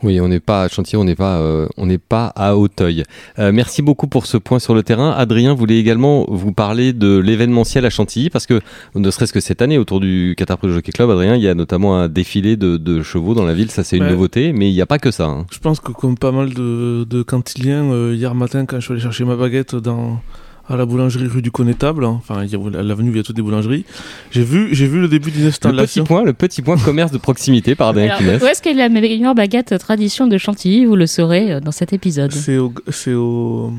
[0.04, 3.04] Oui, on n'est pas à Chantilly, on n'est pas, euh, on n'est pas à Auteuil.
[3.40, 5.12] Euh, merci beaucoup pour ce point sur le terrain.
[5.12, 8.60] Adrien voulait également vous parler de l'événementiel à Chantilly parce que
[8.94, 11.56] ne serait-ce que cette année autour du Qatar Pro Jockey Club, Adrien, il y a
[11.56, 13.72] notamment un défilé de, de chevaux dans la ville.
[13.72, 15.26] Ça, c'est une nouveauté, mais il n'y a pas que ça.
[15.26, 15.46] hein.
[15.52, 18.92] Je pense que comme pas mal de, de cantiliens, euh, hier matin, quand je suis
[18.94, 20.20] allé chercher ma baguette dans,
[20.68, 23.42] à la boulangerie rue du Connétable, hein, enfin, a l'avenue, il y a toutes des
[23.42, 23.86] boulangeries,
[24.32, 26.04] j'ai vu, j'ai vu le début d'une Le petit installation.
[26.04, 29.78] point, le petit point commerce de proximité par Alors, où est-ce qu'est la meilleure baguette
[29.78, 30.86] tradition de Chantilly?
[30.86, 32.32] Vous le saurez euh, dans cet épisode.
[32.32, 33.72] C'est au, c'est au,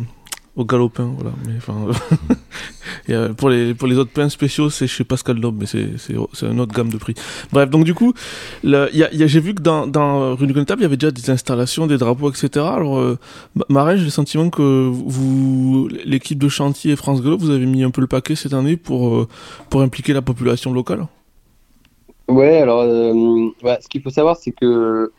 [0.55, 1.33] au galopin, voilà.
[1.47, 1.75] Mais enfin,
[3.11, 6.89] euh, pour les autres pains spéciaux, c'est chez Pascal Loeb, mais c'est une autre gamme
[6.91, 7.15] de prix.
[7.53, 8.13] Bref, donc du coup,
[8.65, 12.65] j'ai vu que dans rue du il y avait déjà des installations, des drapeaux, etc.
[12.65, 13.19] Alors, euh,
[13.55, 14.91] Ma- Marin, j'ai le sentiment que
[16.05, 18.77] l'équipe de chantier et France Galop, vous avez mis un peu le paquet cette année
[18.77, 19.29] pour euh,
[19.75, 21.07] impliquer la population locale.
[22.29, 25.13] Ouais, alors ce qu'il faut savoir, c'est que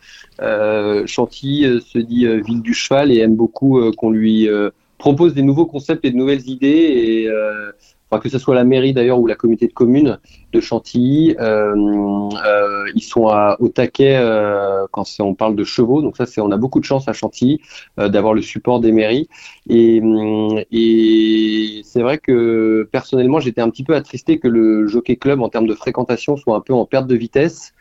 [1.06, 4.50] Chantilly se dit ville du cheval et aime beaucoup qu'on lui
[4.98, 6.68] propose des nouveaux concepts et de nouvelles idées.
[6.68, 7.72] Et euh,
[8.18, 10.18] que ce soit la mairie d'ailleurs ou la communauté de communes
[10.54, 13.30] de Chantilly, euh, euh, ils sont
[13.60, 16.02] au taquet euh, quand on parle de chevaux.
[16.02, 17.60] Donc ça, c'est on a beaucoup de chance à Chantilly
[18.00, 19.28] euh, d'avoir le support des mairies.
[19.70, 25.42] Hum, et c'est vrai que personnellement, j'étais un petit peu attristé que le Jockey Club,
[25.42, 27.74] en termes de fréquentation, soit un peu en perte de vitesse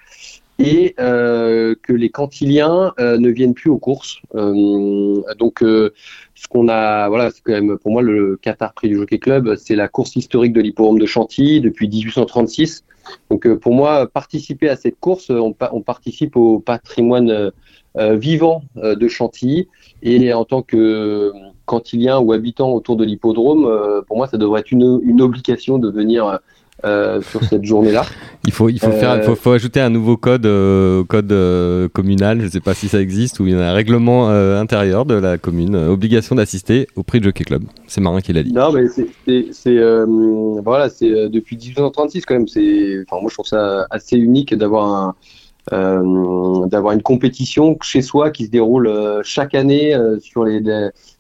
[0.59, 4.19] et euh, que les cantiliens euh, ne viennent plus aux courses.
[4.35, 5.93] Euh, donc, euh,
[6.35, 9.55] ce qu'on a, voilà, c'est quand même pour moi le Qatar Prix du Jockey Club,
[9.57, 12.85] c'est la course historique de l'hippodrome de Chantilly depuis 1836.
[13.31, 17.53] Donc, euh, pour moi, participer à cette course, on, pa- on participe au patrimoine
[17.99, 19.69] euh, vivant de Chantilly.
[20.03, 21.33] Et en tant que
[21.67, 25.91] cantilien ou habitant autour de l'hippodrome, pour moi, ça devrait être une, une obligation de
[25.91, 26.39] venir
[26.85, 28.05] euh, sur cette journée-là.
[28.47, 31.35] Il faut, il faut Euh, faire, il faut, faut ajouter un nouveau code, euh, code
[31.93, 32.41] communal.
[32.41, 35.15] Je ne sais pas si ça existe ou il y a un règlement intérieur de
[35.15, 35.75] la commune.
[35.75, 37.65] obligation d'assister au prix de Jockey Club.
[37.87, 38.53] C'est Marin qui l'a dit.
[38.53, 39.79] Non, mais c'est,
[40.63, 42.49] voilà, c'est depuis 1836 quand même.
[42.49, 45.15] C'est, enfin, moi je trouve ça assez unique d'avoir un,
[45.71, 50.61] d'avoir une compétition chez soi qui se déroule euh, chaque année euh, sur les,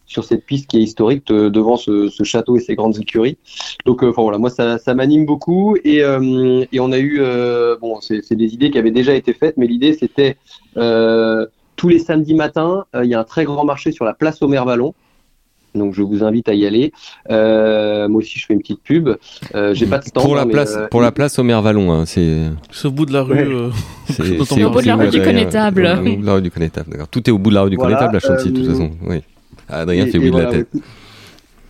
[0.06, 3.36] sur cette piste qui est historique de- devant ce, château et ses grandes écuries.
[3.84, 8.00] Donc, euh, enfin voilà, moi ça, m'anime beaucoup et, euh, on a eu, euh, bon,
[8.00, 10.36] c'est, des idées qui avaient déjà été faites, mais l'idée c'était
[10.76, 14.14] euh, tous les samedis matins, euh, il y a un très grand marché sur la
[14.14, 14.94] place Omer Vallon.
[15.76, 16.92] Donc je vous invite à y aller.
[17.30, 19.10] Euh, moi aussi je fais une petite pub.
[19.54, 20.24] Euh, j'ai pas de stand.
[20.24, 22.44] pour la hein, mais, place, euh, pour la place Omer Vallon, hein, c'est.
[22.84, 23.34] Au bout de la rue.
[23.34, 23.70] Ouais.
[24.08, 24.64] C'est.
[24.64, 25.98] Au bout de la rue du Connétable.
[25.98, 27.08] Au bout de la rue du Connétable, d'accord.
[27.08, 28.90] Tout est au bout de la rue du Voilà, Connétable à Chantilly, de toute façon.
[29.06, 29.22] Oui.
[29.68, 30.68] Adrien fait oui de la tête.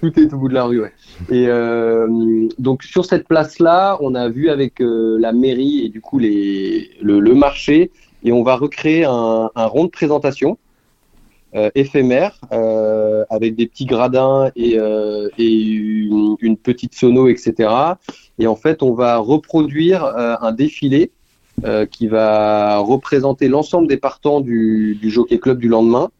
[0.00, 0.92] tout est au bout de la rue, ouais.
[1.30, 2.06] Et euh,
[2.58, 6.90] donc sur cette place-là, on a vu avec euh, la mairie et du coup les,
[7.00, 7.90] le, le marché,
[8.22, 10.58] et on va recréer un, un rond de présentation
[11.54, 17.70] euh, éphémère euh, avec des petits gradins et, euh, et une, petite sono, etc.
[18.38, 21.12] Et en fait, on va reproduire euh, un défilé
[21.64, 26.10] euh, qui va représenter l'ensemble des partants du, du Jockey Club du lendemain.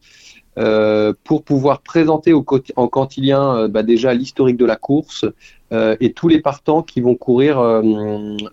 [0.57, 2.43] euh, pour pouvoir présenter au,
[2.75, 5.25] en cantilien bah, déjà l'historique de la course
[5.99, 7.81] et tous les partants qui vont courir euh,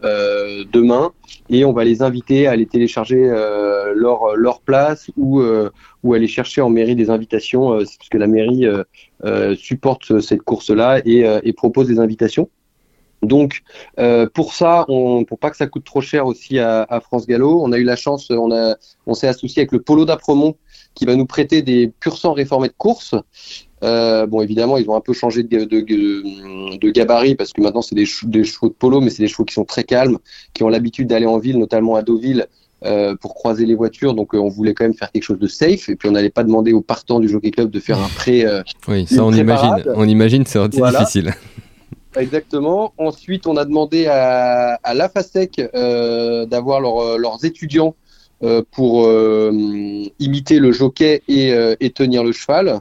[0.02, 1.12] euh, demain
[1.48, 5.70] et on va les inviter à aller télécharger euh, leur, leur place ou, euh,
[6.02, 8.82] ou aller chercher en mairie des invitations euh, parce que la mairie euh,
[9.24, 12.50] euh, supporte ce- cette course-là et, euh, propose des invitations.
[13.22, 13.62] Donc,
[13.98, 17.62] euh, pour ça, on, pour pas que ça coûte trop cher aussi à, France Gallo,
[17.62, 18.50] on a eu la chance, on
[19.06, 20.56] on s'est associé avec le Polo d'Apremont
[20.94, 23.14] qui va nous prêter des pur sang réformés de course.
[23.84, 27.60] Euh, bon, évidemment, ils ont un peu changé de, de, de, de gabarit parce que
[27.60, 29.84] maintenant c'est des, chevaux- des chevaux de polo, mais c'est des chevaux qui sont très
[29.84, 30.18] calmes,
[30.54, 32.46] qui ont l'habitude d'aller en ville, notamment à Deauville,
[32.84, 34.14] euh, pour croiser les voitures.
[34.14, 35.88] Donc, euh, on voulait quand même faire quelque chose de safe.
[35.88, 38.44] Et puis, on n'allait pas demander aux partants du Jockey Club de faire un prêt.
[38.46, 39.84] euh, Oui, ça on imagine.
[39.94, 40.98] On imagine, c'est Voilà.
[41.00, 41.34] difficile.
[42.16, 42.92] Exactement.
[42.98, 47.94] Ensuite, on a demandé à, à la FASEC euh, d'avoir leur- leurs étudiants
[48.70, 49.50] pour euh,
[50.18, 52.80] imiter le jockey et, euh, et tenir le cheval.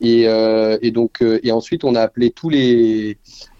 [0.00, 3.18] Et, euh, donc, euh, et ensuite, on a appelé tous les,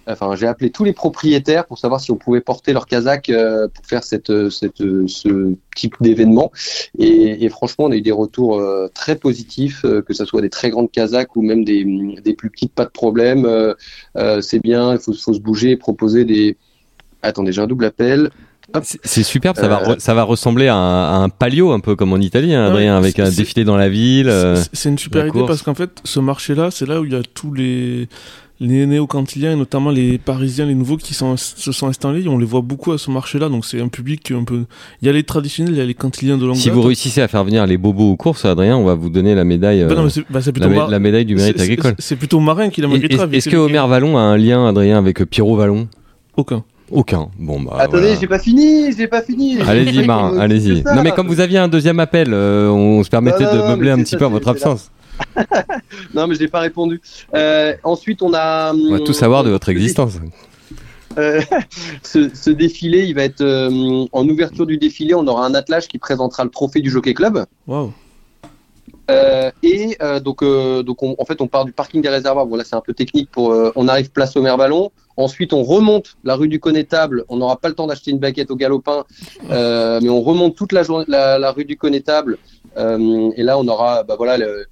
[0.08, 3.68] enfin, j'ai appelé tous les propriétaires pour savoir si on pouvait porter leur casaque euh,
[3.68, 6.50] pour faire cette, cette, ce type d'événement.
[6.98, 10.50] Et, franchement, on a eu des retours euh, très positifs, euh, que ce soit des
[10.50, 11.84] très grandes casaques ou même des,
[12.24, 13.44] des plus petites, pas de problème.
[13.44, 13.74] Euh,
[14.16, 16.56] euh, c'est bien, il faut, faut se bouger, proposer des.
[17.22, 18.30] Attendez, j'ai un double appel.
[18.82, 21.80] C'est- superbe, ça, va Euh, re- ça va ressembler à un, à un palio, un
[21.80, 24.28] peu comme en Italie, hein, Ouais, Adrien, avec un défilé dans la ville.
[24.28, 25.46] euh, C'est- C'est une super idée course.
[25.46, 28.08] parce qu'en fait, ce marché-là, c'est là où il y a tous les,
[28.60, 32.28] les néo-cantiliens, et notamment les Parisiens, les nouveaux qui sont, se sont installés.
[32.28, 34.64] On les voit beaucoup à ce marché-là, donc c'est un public un peu.
[35.00, 36.74] Il y a les traditionnels, il y a les cantiliens de longue Si date.
[36.74, 39.42] vous réussissez à faire venir les bobos aux courses, Adrien, on va vous donner la
[39.44, 41.94] médaille, euh, Bah non, bah, la, mar- la du mérite agricole.
[41.98, 43.24] c'est- plutôt Marin qui la méritera.
[43.24, 45.88] Est-ce que c'est lui Omer Vallon a un lien, Adrien, avec euh, Pierrot Vallon?
[46.36, 46.64] Aucun.
[46.92, 47.28] Aucun.
[47.38, 47.76] Bon, bah.
[47.78, 48.20] Attendez, voilà.
[48.20, 49.58] j'ai pas fini, j'ai pas fini.
[49.60, 50.82] Allez-y, Marin, allez-y.
[50.84, 53.62] Non, mais comme vous aviez un deuxième appel, euh, on se permettait Non, non, de
[53.62, 54.90] non, meubler un petit ça, peu à votre absence.
[56.14, 57.00] Non, mais je n'ai pas répondu.
[57.34, 58.72] Euh, ensuite, on a.
[58.74, 60.18] On va tout savoir de votre existence.
[61.18, 61.42] Euh,
[62.02, 65.14] ce, ce défilé, il va être euh, en ouverture du défilé.
[65.14, 67.44] On aura un attelage qui présentera le trophée du Jockey Club.
[67.66, 67.92] Waouh.
[69.10, 72.46] Euh, et euh, donc, euh, donc on- en fait, on part du parking des réservoirs.
[72.46, 73.30] Bon, là, c'est un peu technique.
[73.30, 74.90] Pour, euh, on arrive place au Ballon.
[75.16, 77.24] Ensuite, on remonte la rue du Connétable.
[77.28, 79.04] On n'aura pas le temps d'acheter une baguette au galopin,
[79.50, 82.38] euh, mais on remonte toute la, rue du Connétable.
[82.78, 84.64] Euh, et là, on aura bah, voilà, euh,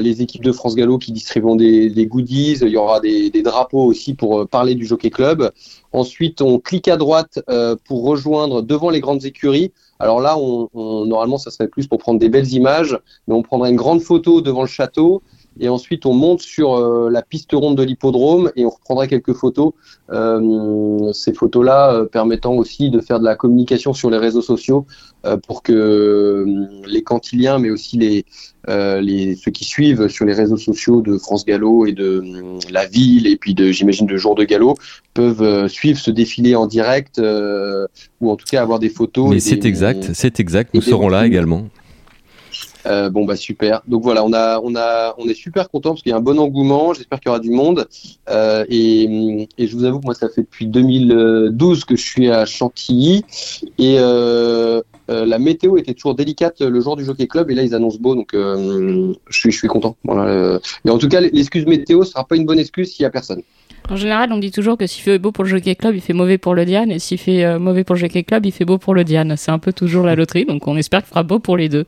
[0.00, 2.58] les équipes de France Gallo qui distribueront des, goodies.
[2.62, 5.50] Il y aura des, des drapeaux aussi pour euh, parler du Jockey Club.
[5.92, 9.72] Ensuite, on clique à droite euh, pour rejoindre devant les grandes écuries.
[9.98, 13.42] Alors là, on, on- normalement, ça serait plus pour prendre des belles images, mais on
[13.42, 15.22] prendra une grande photo devant le château.
[15.60, 19.32] Et ensuite, on monte sur euh, la piste ronde de l'hippodrome et on reprendra quelques
[19.32, 19.72] photos.
[20.10, 24.86] Euh, ces photos-là euh, permettant aussi de faire de la communication sur les réseaux sociaux
[25.46, 26.46] pour que
[26.86, 28.24] les cantiliens, mais aussi les,
[28.68, 32.22] les ceux qui suivent sur les réseaux sociaux de France Gallo et de
[32.70, 34.74] la ville et puis de j'imagine de Jour de Gallo
[35.12, 37.20] peuvent suivre ce défilé en direct
[38.20, 39.28] ou en tout cas avoir des photos.
[39.28, 40.72] Mais c'est exact, c'est exact.
[40.72, 41.66] Nous serons là également.
[42.86, 43.82] Euh, bon bah super.
[43.86, 46.22] Donc voilà, on a, on a, on est super content parce qu'il y a un
[46.22, 46.94] bon engouement.
[46.94, 47.88] J'espère qu'il y aura du monde.
[48.28, 52.30] Euh, et, et je vous avoue que moi ça fait depuis 2012 que je suis
[52.30, 53.24] à Chantilly
[53.78, 57.74] et euh, la météo était toujours délicate le jour du Jockey Club et là ils
[57.74, 59.96] annoncent beau donc je suis, je suis content.
[60.04, 60.60] Voilà.
[60.84, 63.42] Mais en tout cas l'excuse météo sera pas une bonne excuse s'il y a personne.
[63.90, 66.12] En général, on dit toujours que s'il fait beau pour le Jockey Club, il fait
[66.12, 68.76] mauvais pour le Diane, et s'il fait mauvais pour le Jockey Club, il fait beau
[68.76, 69.34] pour le Diane.
[69.38, 71.86] C'est un peu toujours la loterie, donc on espère qu'il fera beau pour les deux.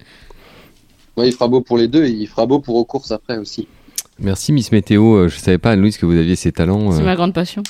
[1.16, 3.38] Ouais, il fera beau pour les deux et il fera beau pour aux courses après
[3.38, 3.66] aussi.
[4.22, 5.14] Merci Miss Météo.
[5.16, 6.92] Euh, Je savais pas, Louise, que vous aviez ces talents.
[6.92, 7.62] C'est euh, ma grande passion.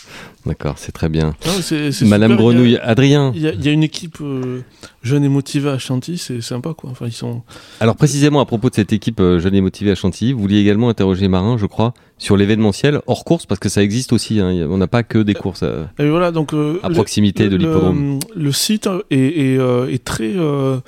[0.47, 1.35] D'accord, c'est très bien.
[1.47, 3.33] Non, c'est- c'est Madame super, il y a- Grenouille, Adrien.
[3.37, 4.63] Il y, a, il y a une équipe euh,
[5.05, 6.91] jeune et motivée à Chantilly, c'est sympa quoi.
[6.91, 7.43] Enfin, ils sont.
[7.79, 10.59] Alors précisément à propos de cette équipe euh, jeune et motivée à Chantilly, vous vouliez
[10.59, 14.41] également interroger Marin, je crois, sur l'événementiel hors course, parce que ça existe aussi.
[14.41, 14.51] hein.
[14.69, 15.63] On n'a pas que des courses.
[15.63, 16.53] euh, Et voilà, donc.
[16.53, 18.19] euh, À le- proximité de l'hippodrome.
[18.35, 19.55] Le, le site est, est,
[19.95, 20.79] est très, euh,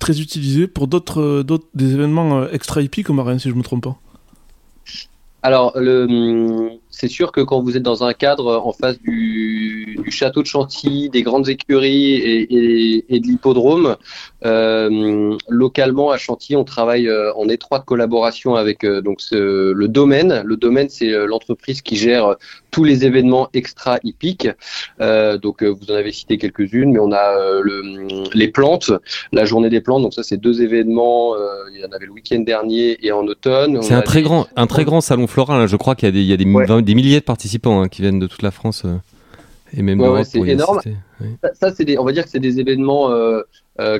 [0.00, 3.62] très utilisé pour d'autres, euh, des événements euh, extra hippiques comme Rennes, si je me
[3.62, 3.96] trompe pas.
[5.42, 5.74] Alors,
[6.90, 11.08] c'est sûr que quand vous êtes dans un cadre en face du, château de Chantilly,
[11.08, 13.96] des grandes écuries et, de l'hippodrome.
[14.44, 20.42] Euh, localement à Chantilly, on travaille euh, en étroite collaboration avec euh, donc le domaine.
[20.44, 22.36] Le domaine, c'est l'entreprise qui gère
[22.70, 24.48] tous les événements extra hippiques.
[24.98, 28.92] donc vous en avez cité quelques-unes, mais on a le, les plantes,
[29.32, 30.02] la journée des plantes.
[30.02, 31.34] Donc ça, c'est deux événements.
[31.72, 33.82] il y en avait le week-end dernier et en automne.
[33.82, 35.62] C'est un très grand, un très grand salon floral.
[35.62, 35.66] Hein.
[35.66, 37.88] Je crois qu'il y a des, il y a des, des milliers de participants hein,
[37.88, 38.84] qui viennent de toute la France.
[39.76, 40.80] Et même ouais, c'est énorme.
[41.54, 43.42] Ça, c'est on va dire que c'est des événements euh, euh,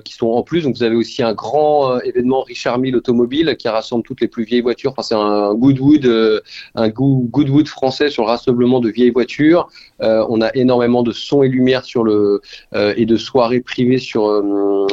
[0.05, 0.63] qui sont en plus.
[0.63, 4.29] Donc, vous avez aussi un grand euh, événement Richard Mille automobile qui rassemble toutes les
[4.29, 4.93] plus vieilles voitures.
[4.93, 6.41] Enfin, c'est un Goodwood, euh,
[6.75, 9.69] un Goodwood français sur le rassemblement de vieilles voitures.
[10.01, 12.41] on a énormément de sons et lumières sur le
[12.75, 14.23] et de soirées privées sur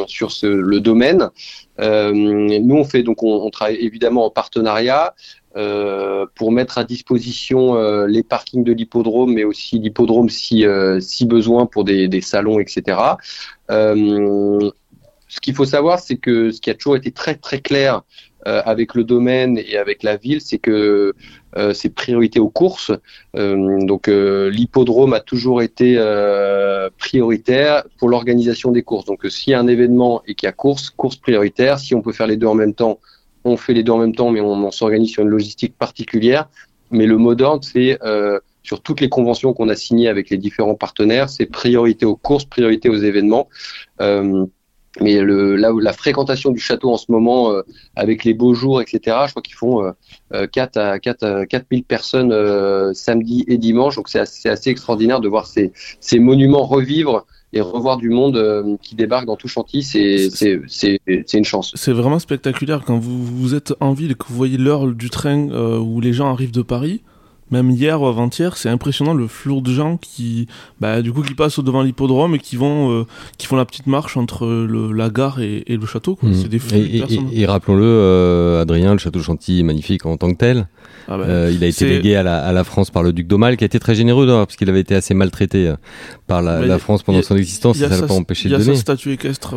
[0.08, 1.30] sur le domaine.
[1.80, 5.14] nous, on fait donc on, on travaille évidemment en partenariat.
[5.58, 11.00] Euh, pour mettre à disposition euh, les parkings de l'hippodrome, mais aussi l'hippodrome si, euh,
[11.00, 13.00] si besoin pour des, des salons, etc.
[13.68, 18.04] ce qu'il faut savoir, c'est que ce qui a toujours été très très clair
[18.46, 21.14] avec le domaine et avec la ville, c'est que
[21.74, 22.94] c'est priorité aux courses.
[23.34, 25.98] donc l'hippodrome a toujours été
[26.98, 29.04] prioritaire pour l'organisation des courses.
[29.04, 31.78] Donc s'il y a un événement et qu'il y a course, course prioritaire.
[31.78, 33.00] Si on peut faire les deux en même temps,
[33.48, 36.50] on fait les deux en même temps, mais on, s'organise sur une logistique particulière.
[36.92, 40.38] Mais le mot d'ordre, c'est euh, sur toutes les conventions qu'on a signées avec les
[40.38, 43.50] différents partenaires, c'est priorité aux courses, priorité aux événements.
[44.02, 44.46] Euh,
[45.00, 47.62] mais la fréquentation du château en ce moment, euh,
[47.96, 49.94] avec les beaux jours, etc., je crois qu'ils font
[50.32, 53.96] 4 à 4, 4000 personnes samedi et dimanche.
[53.96, 58.96] Donc c'est assez, extraordinaire de voir ces monuments revivre et revoir du monde euh, qui
[58.96, 61.72] débarque dans tout Chantilly, c'est une chance.
[61.76, 65.10] C'est vraiment spectaculaire quand vous, vous êtes en ville et que vous voyez l'heure du
[65.10, 67.02] train euh, où les gens arrivent de Paris
[67.52, 70.48] même hier ou avant-hier, c'est impressionnant le flou de gens qui,
[70.82, 73.06] bah, du coup, qui passent devant l'hippodrome et qui vont, euh,
[73.38, 76.18] qui font la petite marche entre le, la gare et, et le château.
[76.22, 76.34] Mmh.
[76.34, 80.06] C'est des flux et, et, et rappelons-le, euh, Adrien, le château de Chantilly est magnifique
[80.06, 80.68] en tant que tel.
[81.08, 83.28] Ah bah, euh, il a été légué à la, à la, France par le duc
[83.28, 85.76] d'Aumale, qui a été très généreux parce qu'il avait été assez maltraité euh,
[86.28, 87.78] par la, la France pendant son existence.
[87.78, 88.66] Ça n'a pas empêché de donner.
[88.66, 89.56] Il y a sa statue équestre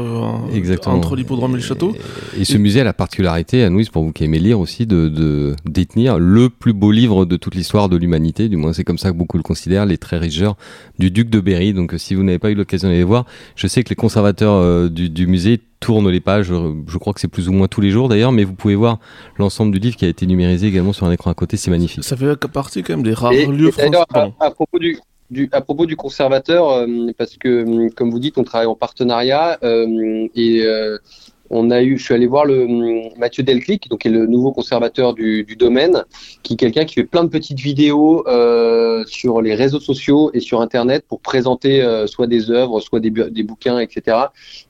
[0.54, 0.96] Exactement.
[0.96, 1.96] entre l'hippodrome et le château.
[2.38, 5.08] Et, ce musée a la particularité, à Louise, pour vous qui aimez lire aussi, de,
[5.08, 8.98] de détenir le plus beau livre de toute l'histoire de l'humanité, du moins c'est comme
[8.98, 10.56] ça que beaucoup le considèrent, les traits rigeurs
[10.98, 11.72] du duc de Berry.
[11.72, 13.26] Donc euh, si vous n'avez pas eu l'occasion d'aller voir,
[13.56, 17.28] je sais que les conservateurs euh, du, musée tournent les pages, je crois que c'est
[17.28, 18.98] plus ou moins tous les jours d'ailleurs, mais vous pouvez voir
[19.38, 22.04] l'ensemble du livre qui a été numérisé également sur un écran à côté, c'est magnifique.
[22.04, 23.90] Ça fait partie quand même des rares lieux français.
[24.40, 24.98] À, propos du,
[25.52, 30.66] à propos du conservateur, euh, parce que comme vous dites, on travaille en partenariat et
[31.50, 34.26] on a eu, je suis allé voir le hum, Mathieu Delclic, donc qui est le
[34.26, 36.04] nouveau conservateur du, domaine,
[36.42, 40.40] qui est quelqu'un qui fait plein de petites vidéos euh, sur les réseaux sociaux et
[40.40, 43.10] sur Internet pour présenter euh, soit des œuvres, soit des,
[43.42, 44.16] bouquins, etc.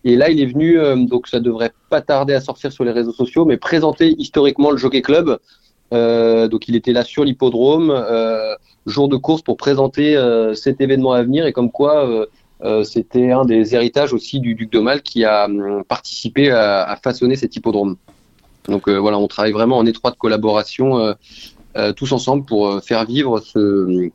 [0.04, 2.92] Et là, il est venu, euh, donc ça devrait pas tarder à sortir sur les
[2.92, 5.38] réseaux sociaux, mais présenter historiquement le Jockey Club.
[5.92, 7.92] donc il était là sur l'hippodrome,
[8.86, 10.16] jour de course pour présenter
[10.54, 12.26] cet événement à venir et comme quoi euh,
[12.84, 17.56] c'était un des héritages aussi du duc d'Aumale qui a hum, participé à, façonner cet
[17.56, 17.96] hippodrome.
[18.68, 21.14] Donc euh, voilà, on travaille vraiment en étroite collaboration
[21.76, 24.10] euh, tous ensemble pour faire vivre ce,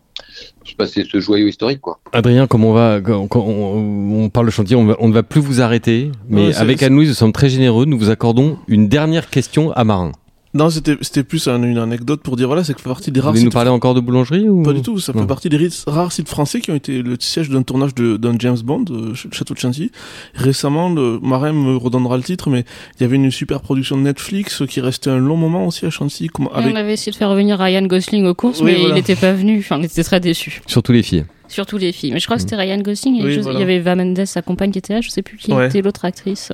[0.63, 1.81] ce joyau historique.
[1.81, 1.99] Quoi.
[2.11, 6.11] Adrien, comme on va, quand on, parle de chantier, on, ne va plus vous arrêter,
[6.29, 10.11] mais avec Anne-Louise, nous sommes très généreux, nous vous accordons une dernière question à Marin.
[10.55, 13.33] Non, c'était c'était plus une anecdote pour dire voilà, c'est que fait partie des rares.
[13.33, 14.63] Vous nous parler encore de boulangerie ou?
[14.63, 17.49] Pas du tout Ça fait partie des rares sites français qui ont été le siège
[17.49, 19.91] d'un tournage d'un James Bond, euh, Château de Chantilly.
[20.33, 22.63] Récemment, le Marin me redonnera le titre, mais
[22.97, 25.89] il y avait une super production de Netflix qui restait un long moment aussi à
[25.89, 26.29] Chantilly.
[26.53, 26.73] Avec...
[26.73, 29.59] On avait essayé de faire revenir Ryan Gosling aux courses, mais il n'était pas venu.
[29.59, 30.61] Enfin, on était très déçus.
[30.67, 31.25] Surtout les filles.
[31.49, 32.13] Surtout les filles.
[32.13, 34.71] Mais je crois que c'était Ryan Gosling et il y avait Eva Mendes, sa compagne
[34.71, 35.01] qui était là.
[35.01, 36.53] Je sais plus qui était l'autre actrice.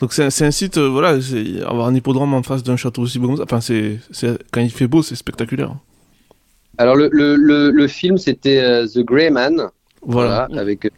[0.00, 1.18] Donc c'est un, site, euh, voilà,
[1.66, 3.98] avoir un hippodrome en face d'un château aussi beau comme ça, enfin c'est
[4.52, 5.74] quand il fait beau, c'est spectaculaire.
[6.76, 9.68] Alors le, le, le, film c'était euh, The Grey Man.
[10.02, 10.48] Voilà.
[10.56, 10.84] avec.
[10.84, 10.90] Euh,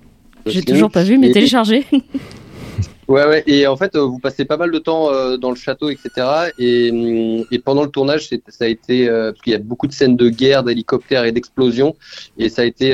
[0.44, 1.86] J'ai toujours pas vu, mais téléchargé.
[3.08, 3.42] ouais ouais.
[3.46, 6.10] Et en fait, vous passez pas mal de temps dans le château, etc.
[6.58, 9.92] Et, mm, et pendant le tournage, ça a été parce qu'il y a beaucoup de
[9.92, 11.96] scènes de guerre, d'hélicoptères et d'explosions,
[12.36, 12.92] et ça a été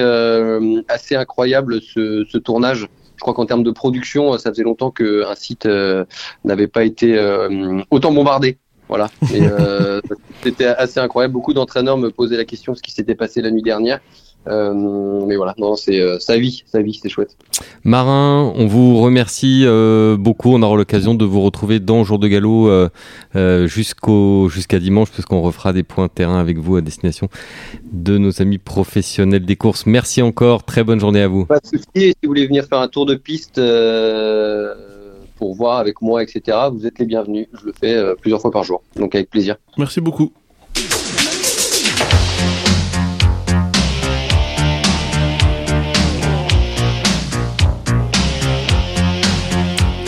[0.89, 2.87] assez incroyable ce, ce tournage
[3.17, 6.05] je crois qu'en termes de production, ça faisait longtemps qu'un site euh,
[6.45, 8.59] n'avait pas été euh, autant bombardé.
[8.89, 9.09] Voilà.
[9.35, 10.01] Euh,
[10.43, 11.35] c'était assez incroyable.
[11.35, 14.01] Beaucoup d'entraîneurs me posaient la question ce qui s'était passé la nuit dernière.
[14.47, 17.37] Mais voilà, non, c'est sa vie, sa vie, c'est chouette.
[17.85, 19.65] Marin, on vous remercie
[20.19, 20.55] beaucoup.
[20.55, 22.71] On aura l'occasion de vous retrouver dans Jour de Galop
[23.67, 27.29] jusqu'au jusqu'à dimanche, puisqu'on refera des points de terrain avec vous à destination
[27.93, 29.87] de nos amis professionnels des courses.
[29.87, 30.65] Merci encore.
[30.65, 31.47] Très bonne journée à vous.
[31.47, 31.85] Pas de souci.
[31.95, 33.61] Si vous voulez venir faire un tour de piste
[35.37, 37.47] pour voir avec moi, etc., vous êtes les bienvenus.
[37.61, 39.57] Je le fais euh, plusieurs fois par jour, donc avec plaisir.
[39.79, 40.33] Merci beaucoup.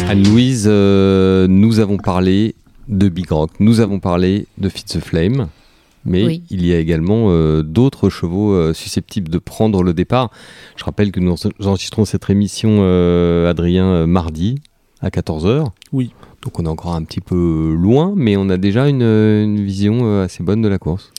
[0.09, 2.55] Anne-Louise, euh, nous avons parlé
[2.89, 5.49] de Big Rock, nous avons parlé de Fit the Flame,
[6.05, 10.31] mais il y a également euh, d'autres chevaux susceptibles de prendre le départ.
[10.77, 12.83] Je rappelle que nous enregistrons cette émission,
[13.47, 14.63] Adrien, mardi,
[15.01, 15.67] à 14h.
[15.93, 16.13] Oui.
[16.43, 20.01] Donc on est encore un petit peu loin, mais on a déjà une, une vision
[20.03, 21.13] euh, assez bonne de la course.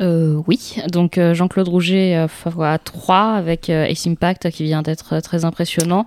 [0.00, 5.44] Euh, oui, donc euh, Jean-Claude Rouget à 3 avec Ace Impact qui vient d'être très
[5.44, 6.06] impressionnant.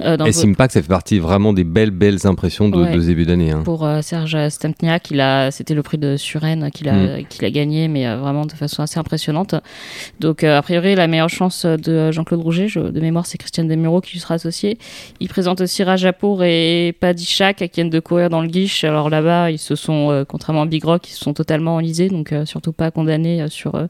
[0.00, 3.50] Ace Impact, ça fait partie vraiment des belles, belles impressions de, de début d'année.
[3.50, 3.62] Hein.
[3.64, 5.12] Pour Serge Stempniak,
[5.50, 7.24] c'était le prix de Suren qu'il a, mm.
[7.28, 9.54] qu'il a gagné, mais vraiment de façon assez impressionnante.
[10.20, 14.12] Donc, a priori, la meilleure chance de Jean-Claude Rouget, de mémoire, c'est Christiane Demuro qui
[14.12, 14.78] lui sera associé.
[15.20, 18.84] Il présente aussi Rajapour et Padishak qui viennent de courir dans le guiche.
[18.84, 22.32] Alors là-bas, ils se sont, contrairement à Big Rock, ils se sont totalement enlisés, donc
[22.46, 23.86] surtout pas condamnés euh, sur euh,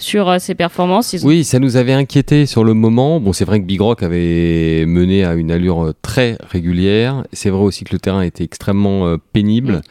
[0.00, 1.14] sur euh, ses performances.
[1.22, 3.20] Oui, ça nous avait inquiété sur le moment.
[3.20, 7.24] Bon, c'est vrai que Big Rock avait mené à une allure très régulière.
[7.32, 9.82] C'est vrai aussi que le terrain était extrêmement pénible.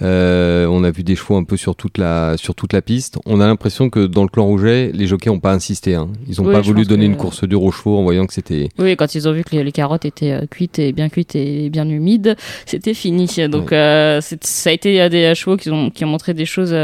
[0.00, 3.18] Euh, on a vu des chevaux un peu sur toute la sur toute la piste.
[3.26, 5.94] On a l'impression que dans le clan rouget, les jockeys n'ont pas insisté.
[5.94, 6.08] Hein.
[6.28, 8.68] Ils n'ont pas voulu donner une course dure aux chevaux en voyant que c'était.
[8.78, 11.68] Oui, quand ils ont vu que les, carottes étaient euh, cuites et bien cuites et
[11.70, 13.28] bien humides, c'était fini.
[13.48, 16.74] Donc euh, ça a été des chevaux qui ont qui ont montré des choses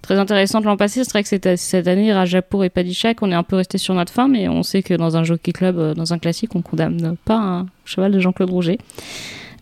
[0.00, 1.04] très intéressantes l'an passé.
[1.04, 3.92] C'est vrai que cette, cette année, Rajapour et Padishak, on est un peu resté sur
[3.92, 7.16] notre fin, mais on sait que dans un jockey club, dans un classique, on condamne
[7.26, 8.78] pas un cheval de Jean-Claude Rouget.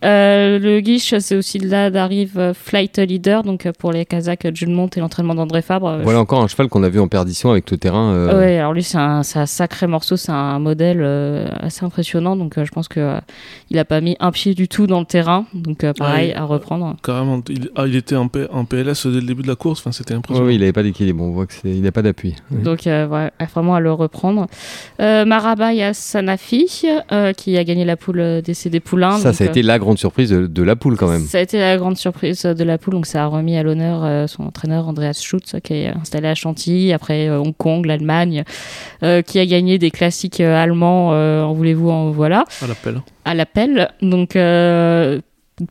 [0.03, 4.53] Euh, le guiche, c'est aussi là d'arrive euh, Flight Leader, donc euh, pour les Kazakhs,
[4.53, 5.99] Jules Monte et l'entraînement d'André Fabre.
[6.03, 8.27] Voilà encore un cheval qu'on a vu en perdition avec le terrain.
[8.37, 11.03] Oui, alors lui, c'est un, sacré morceau, c'est un modèle
[11.59, 13.21] assez impressionnant, donc je pense qu'il
[13.69, 16.95] il a pas mis un pied du tout dans le terrain, donc pareil, à reprendre.
[17.03, 19.91] Carrément, il, ah, il était en, en, PLS dès le début de la course, enfin,
[19.91, 20.47] c'était impressionnant.
[20.47, 22.35] Oui, il n'avait pas d'équilibre, on voit qu'il n'a pas d'appui.
[22.51, 24.47] Donc, ouais, vraiment à le reprendre.
[24.99, 26.85] Maraba, Sanafi,
[27.37, 29.17] qui a gagné la poule des Poulains.
[29.17, 31.25] Ça, ça a été la grande surprise de, la poule quand même.
[31.25, 34.03] Ça a été la grande surprise de la poule, donc ça a remis à l'honneur
[34.03, 38.43] euh, son entraîneur Andreas Schutz qui est installé à Chantilly, après euh, Hong Kong, l'Allemagne,
[39.03, 42.45] euh, qui a gagné des classiques allemands, en voulez-vous, en voilà.
[42.61, 43.01] À l'appel.
[43.25, 44.37] À l'appel, donc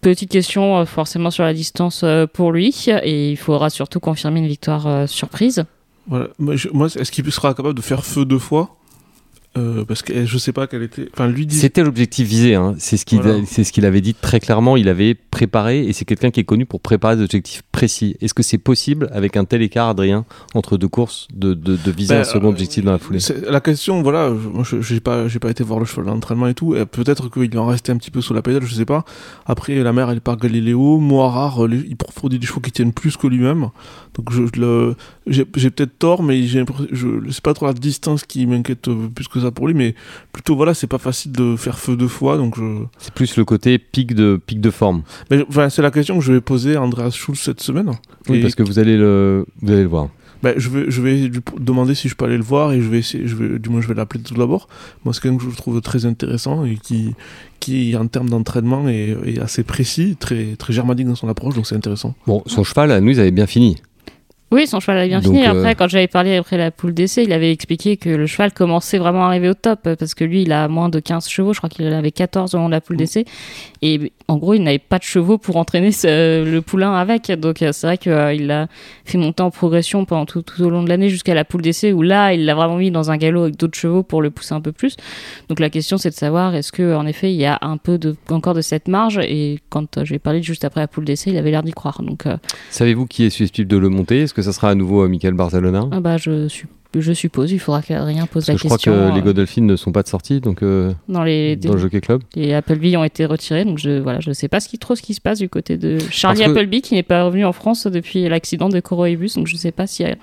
[0.00, 5.08] petite question forcément sur la distance pour lui, et il faudra surtout confirmer une victoire
[5.08, 5.64] surprise.
[6.06, 6.28] Voilà.
[6.38, 8.76] Moi, est-ce qu'il sera capable de faire feu deux fois?
[9.56, 11.08] Euh, parce que je sais pas quelle était.
[11.12, 11.56] Enfin, lui dit...
[11.56, 12.54] C'était l'objectif visé.
[12.54, 12.74] Hein.
[12.78, 14.76] C'est ce qu'il c'est ce qu'il avait dit très clairement.
[14.76, 18.16] Il avait préparé et c'est quelqu'un qui est connu pour préparer des objectifs précis.
[18.20, 20.24] Est-ce que c'est possible avec un tel écart, Adrien,
[20.54, 23.18] entre deux courses, de, de, de viser ben, un second objectif dans la foulée?
[23.48, 26.74] La question, voilà, moi j'ai pas j'ai pas été voir le cheval d'entraînement et tout.
[26.90, 29.04] Peut-être qu'il en restait un petit peu sous la pédale, je sais pas.
[29.46, 33.26] Après, la mère elle part Galiléo, rare il produit des chevaux qui tiennent plus que
[33.26, 33.68] lui-même.
[34.14, 34.94] Donc je, le
[35.26, 39.41] j'ai peut-être tort, mais j'ai je c'est pas trop la distance qui m'inquiète plus que
[39.42, 39.94] ça pour lui, mais
[40.32, 42.84] plutôt voilà, c'est pas facile de faire feu deux fois, donc je...
[42.98, 45.02] C'est plus le côté pic de pic de forme.
[45.30, 47.90] Mais enfin, c'est la question que je vais poser à Andreas Schulz cette semaine.
[48.28, 50.08] Oui, parce que vous allez le vous allez le voir.
[50.42, 52.88] Ben, je vais, je vais lui demander si je peux aller le voir et je
[52.88, 54.68] vais essayer, je vais, du moins je vais l'appeler tout d'abord.
[55.04, 57.14] Moi, c'est quelqu'un que je trouve très intéressant et qui,
[57.60, 61.66] qui en termes d'entraînement est, est, assez précis, très, très germanique dans son approche, donc
[61.66, 62.14] c'est intéressant.
[62.26, 63.76] Bon, son cheval, à nous, il avait bien fini.
[64.52, 65.46] Oui, son cheval avait bien fini.
[65.46, 68.52] Après, euh, quand j'avais parlé après la poule d'essai, il avait expliqué que le cheval
[68.52, 71.54] commençait vraiment à arriver au top parce que lui, il a moins de 15 chevaux.
[71.54, 73.24] Je crois qu'il en avait 14 au moment de la poule d'essai.
[73.80, 77.32] Et en gros, il n'avait pas de chevaux pour entraîner le poulain avec.
[77.32, 78.66] Donc, euh, c'est vrai qu'il euh, a
[79.06, 81.94] fait monter en progression pendant tout, tout au long de l'année jusqu'à la poule d'essai
[81.94, 84.52] où là, il l'a vraiment mis dans un galop avec d'autres chevaux pour le pousser
[84.52, 84.96] un peu plus.
[85.48, 87.96] Donc, la question, c'est de savoir est-ce que en effet, il y a un peu
[87.96, 89.18] de, encore de cette marge?
[89.18, 92.02] Et quand j'ai parlé juste après la poule d'essai, il avait l'air d'y croire.
[92.02, 92.24] Donc,
[92.68, 94.26] savez-vous qui est susceptible de le monter?
[94.34, 95.88] Que ça sera à nouveau Michael Barcelona?
[95.90, 96.48] Ah bah, je,
[96.94, 98.68] je suppose, il faudra qu'Adrien pose la question.
[98.68, 101.56] Je crois que les euh, Godolphins ne sont pas de sortie donc, euh, dans, les,
[101.56, 102.22] dans le Jockey Club.
[102.34, 105.02] Les Appleby ont été retirés, donc je voilà, je sais pas ce qui, trop ce
[105.02, 108.28] qui se passe du côté de Charlie Appleby qui n'est pas revenu en France depuis
[108.28, 110.16] l'accident de Coroibus, donc je sais pas s'il y a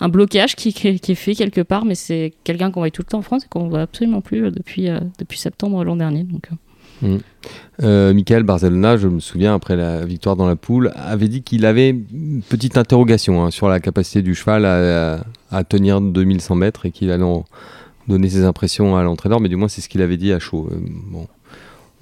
[0.00, 3.10] un blocage qui, qui, est fait quelque part, mais c'est quelqu'un qu'on voit tout le
[3.10, 4.88] temps en France et qu'on voit absolument plus depuis,
[5.18, 6.24] depuis septembre l'an dernier.
[6.24, 6.48] Donc.
[7.82, 11.64] Euh, Michael Barcelona, je me souviens, après la victoire dans la poule, avait dit qu'il
[11.64, 16.86] avait une petite interrogation hein, sur la capacité du cheval à, à tenir 2100 mètres
[16.86, 17.24] et qu'il allait
[18.08, 20.68] donner ses impressions à l'entraîneur, mais du moins c'est ce qu'il avait dit à chaud.
[20.70, 20.76] Euh,
[21.10, 21.26] bon,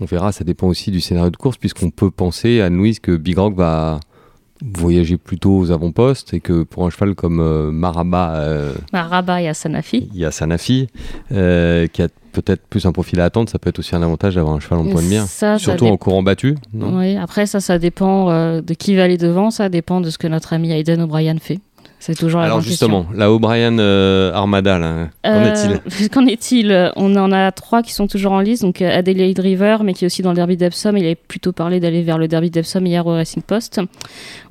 [0.01, 3.16] on verra, ça dépend aussi du scénario de course, puisqu'on peut penser à Louise que
[3.16, 4.01] Big Rock va
[4.65, 9.49] voyager plutôt aux avant-postes et que pour un cheval comme euh, Maraba, euh, Maraba et
[9.49, 10.89] Asanafi, il y a Sanafi,
[11.33, 14.35] euh, qui a peut-être plus un profil à attendre, ça peut être aussi un avantage
[14.35, 15.25] d'avoir un cheval en point de mire.
[15.25, 16.57] Ça, Surtout en courant battu.
[16.73, 16.99] non?
[16.99, 20.19] Oui, après ça, ça dépend euh, de qui va aller devant, ça dépend de ce
[20.19, 21.61] que notre ami Aiden O'Brien fait.
[22.01, 25.72] C'est toujours la Alors justement, la O'Brien euh, Armada, là, qu'en question.
[25.72, 26.92] est-il Euh, Qu'en est-il?
[26.96, 30.05] On en a trois qui sont toujours en lice, donc euh, Adelaide River, mais qui
[30.05, 30.96] est aussi dans le derby d'Epsom.
[30.96, 33.80] Il avait plutôt parlé d'aller vers le derby d'Epsom hier au Racing Post.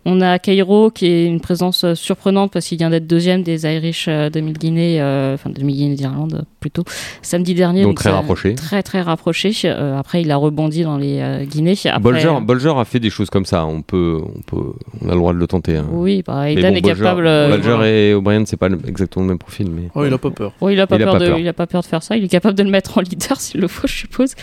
[0.10, 3.66] On a Cairo, qui est une présence euh, surprenante parce qu'il vient d'être deuxième des
[3.66, 6.84] Irish euh, 2000 Guinée, euh, enfin 2000 Guinée d'Irlande euh, plutôt,
[7.22, 7.84] samedi dernier.
[7.84, 8.56] Donc très rapproché.
[8.56, 9.52] Très très rapproché.
[9.66, 11.76] Euh, après, il a rebondi dans les euh, Guinées.
[11.86, 13.66] Après, Bolger, Bolger a fait des choses comme ça.
[13.66, 15.78] On peut, on peut, on a le droit de le tenter.
[15.78, 15.86] hein.
[15.92, 17.28] Oui, bah, bon, est Bolger- capable.
[17.28, 17.90] euh, Bolger voilà.
[17.90, 20.54] et O'Brien, c'est pas le- exactement le même profil, mais Oh, il a pas peur.
[20.62, 21.40] Il a pas, Il a peur, pas de, peur.
[21.40, 22.18] il a pas peur de faire ça.
[22.18, 24.34] Il est capable de le mettre en leader s'il le faut, je suppose.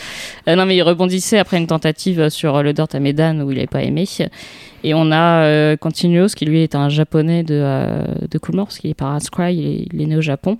[0.48, 3.56] Euh, non, mais il rebondissait après une tentative sur le Dirt à Medan où il
[3.56, 4.04] n'avait pas aimé.
[4.86, 8.78] Et on a euh, Continuos qui lui est un japonais de, euh, de Coolmore parce
[8.78, 10.58] qu'il est par Ascry, il il est né au Japon.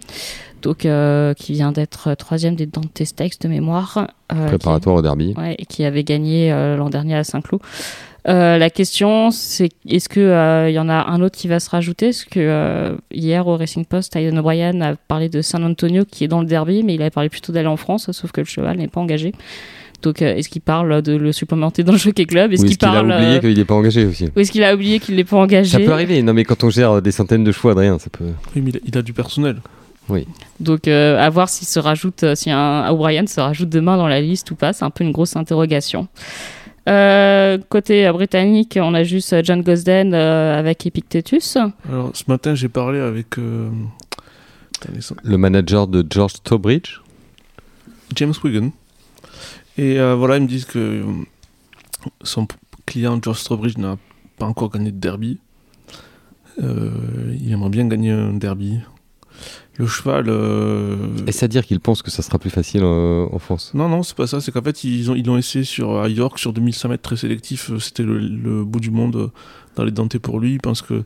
[0.65, 4.09] Donc, euh, qui vient d'être troisième des Dante Stakes de mémoire.
[4.33, 5.35] euh, préparatoire au derby.
[5.35, 7.61] qui, ouais, et qui avait gagné euh, l'an dernier à Saint-Cloud.
[8.27, 11.61] Euh, la question, c'est est-ce que euh, il y en a un autre qui va
[11.61, 12.07] se rajouter?
[12.07, 16.25] Parce que euh, hier au Racing Post, Aiden O'Brien a parlé de San Antonio qui
[16.25, 18.47] est dans le derby, mais il avait parlé plutôt d'aller en France, sauf que le
[18.47, 19.33] cheval n'est pas engagé.
[20.01, 22.55] Donc, est-ce qu'il parle de le supplémenter dans le Jockey Club?
[22.55, 24.31] Est-ce qu'il qu'il a oublié qu'il n'est pas engagé aussi?
[24.35, 25.79] ou est-ce qu'il a oublié qu'il n'est pas engagé?
[25.79, 26.23] Ça peut arriver.
[26.23, 28.25] Non, mais quand on gère des centaines de chevaux, Adrien, ça peut.
[28.57, 29.57] Oui, mais il a, il a du personnel.
[30.61, 34.09] Donc, euh, à voir s'il se rajoute, euh, si un O'Brien se rajoute demain dans
[34.09, 36.09] la liste ou pas, c'est un peu une grosse interrogation.
[36.89, 41.57] Euh, côté euh, britannique, on a juste John Gosden euh, avec Epictetus.
[41.89, 43.71] Alors, ce matin, j'ai parlé avec euh,
[45.23, 47.01] Le manager de George Stobridge.
[48.15, 48.71] James Wigan.
[49.79, 51.03] Et euh, voilà, ils me disent que
[52.23, 52.47] son
[52.87, 53.97] client, George Strawbridge, n'a
[54.39, 55.39] pas encore gagné de derby.
[56.63, 56.91] Euh,
[57.41, 58.79] il aimerait bien gagner un derby.
[59.77, 60.27] Le cheval.
[60.29, 60.97] euh,
[61.27, 63.73] Est-ce à dire qu'il pense que ça sera plus facile euh, en France?
[63.75, 64.41] Non, non, c'est pas ça.
[64.41, 67.17] C'est qu'en fait, ils ont, ils l'ont essayé sur, à York sur 2100 mètres très
[67.17, 67.71] sélectif.
[67.71, 69.29] euh, C'était le, le bout du monde euh,
[69.75, 70.53] dans les dentés pour lui.
[70.53, 71.05] Il pense que le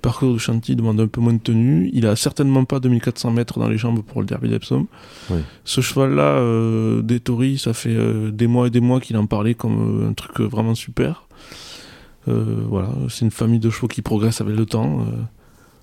[0.00, 1.90] parcours de Chantilly demande un peu moins de tenue.
[1.92, 4.86] Il a certainement pas 2400 mètres dans les jambes pour le derby d'Epsom.
[5.30, 5.38] Oui.
[5.64, 7.96] Ce cheval-là, euh, des Tories, ça fait
[8.30, 11.26] des mois et des mois qu'il en parlait comme un truc vraiment super.
[12.26, 15.04] Voilà, c'est une famille de chevaux qui progresse avec le temps.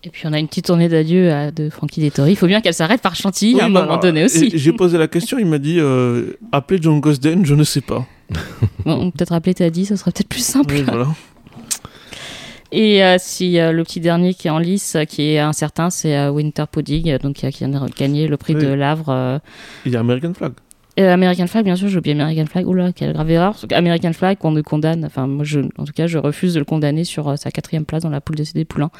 [0.04, 2.32] Et puis on a une petite tournée d'adieu de Frankie Dettori.
[2.32, 4.52] Il faut bien qu'elle s'arrête par Chantilly à un Oui, moment donné aussi.
[4.54, 8.06] J'ai posé la question, il m'a dit euh, appelez John Gosden, je ne sais pas.
[8.86, 10.74] Bon, peut-être appeler Taddy, ça serait peut-être plus simple.
[10.74, 11.08] Oui, voilà.
[12.72, 15.90] Et euh, si euh, le petit dernier qui est en lice, euh, qui est incertain,
[15.90, 18.64] c'est Winter Pudding, donc qui a, qui a gagné le prix Oui.
[18.64, 19.42] de Lavre.
[19.86, 20.54] Il y a American Flag.
[20.98, 22.68] American Flag, bien sûr, j'ai oublié American Flag.
[22.68, 23.56] Oula, quelle grave erreur.
[23.72, 26.66] American Flag, qu'on ne condamne, enfin, moi, je, en tout cas, je refuse de le
[26.66, 28.92] condamner sur euh, sa quatrième place dans la poule des poulains.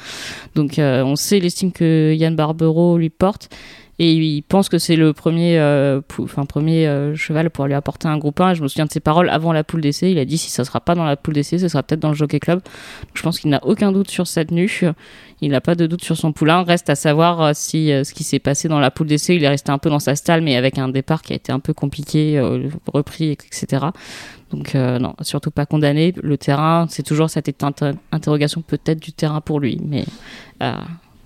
[0.54, 3.50] Donc, euh, on sait l'estime que Yann Barbero lui porte.
[3.98, 8.08] Et il pense que c'est le premier, euh, enfin, premier euh, cheval pour lui apporter
[8.08, 8.52] un groupe 1.
[8.52, 10.10] Et je me souviens de ses paroles avant la poule d'essai.
[10.10, 12.08] Il a dit si ça sera pas dans la poule d'essai, ce sera peut-être dans
[12.08, 12.60] le Jockey Club.
[13.14, 14.82] Je pense qu'il n'a aucun doute sur cette tenue.
[15.42, 16.62] Il n'a pas de doute sur son poulain.
[16.62, 19.48] Reste à savoir euh, si ce qui s'est passé dans la poule d'essai, il est
[19.48, 21.74] resté un peu dans sa stalle, mais avec un départ qui a été un peu
[21.74, 22.40] compliqué,
[22.92, 23.86] repris, etc.
[24.50, 26.14] Donc non, surtout pas condamné.
[26.22, 30.04] Le terrain, c'est toujours cette inter- interrogation peut-être du terrain pour lui, mais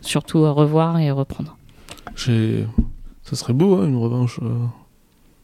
[0.00, 1.56] surtout revoir et reprendre.
[2.14, 4.38] Ça serait beau, hein, une revanche.
[4.42, 4.48] euh.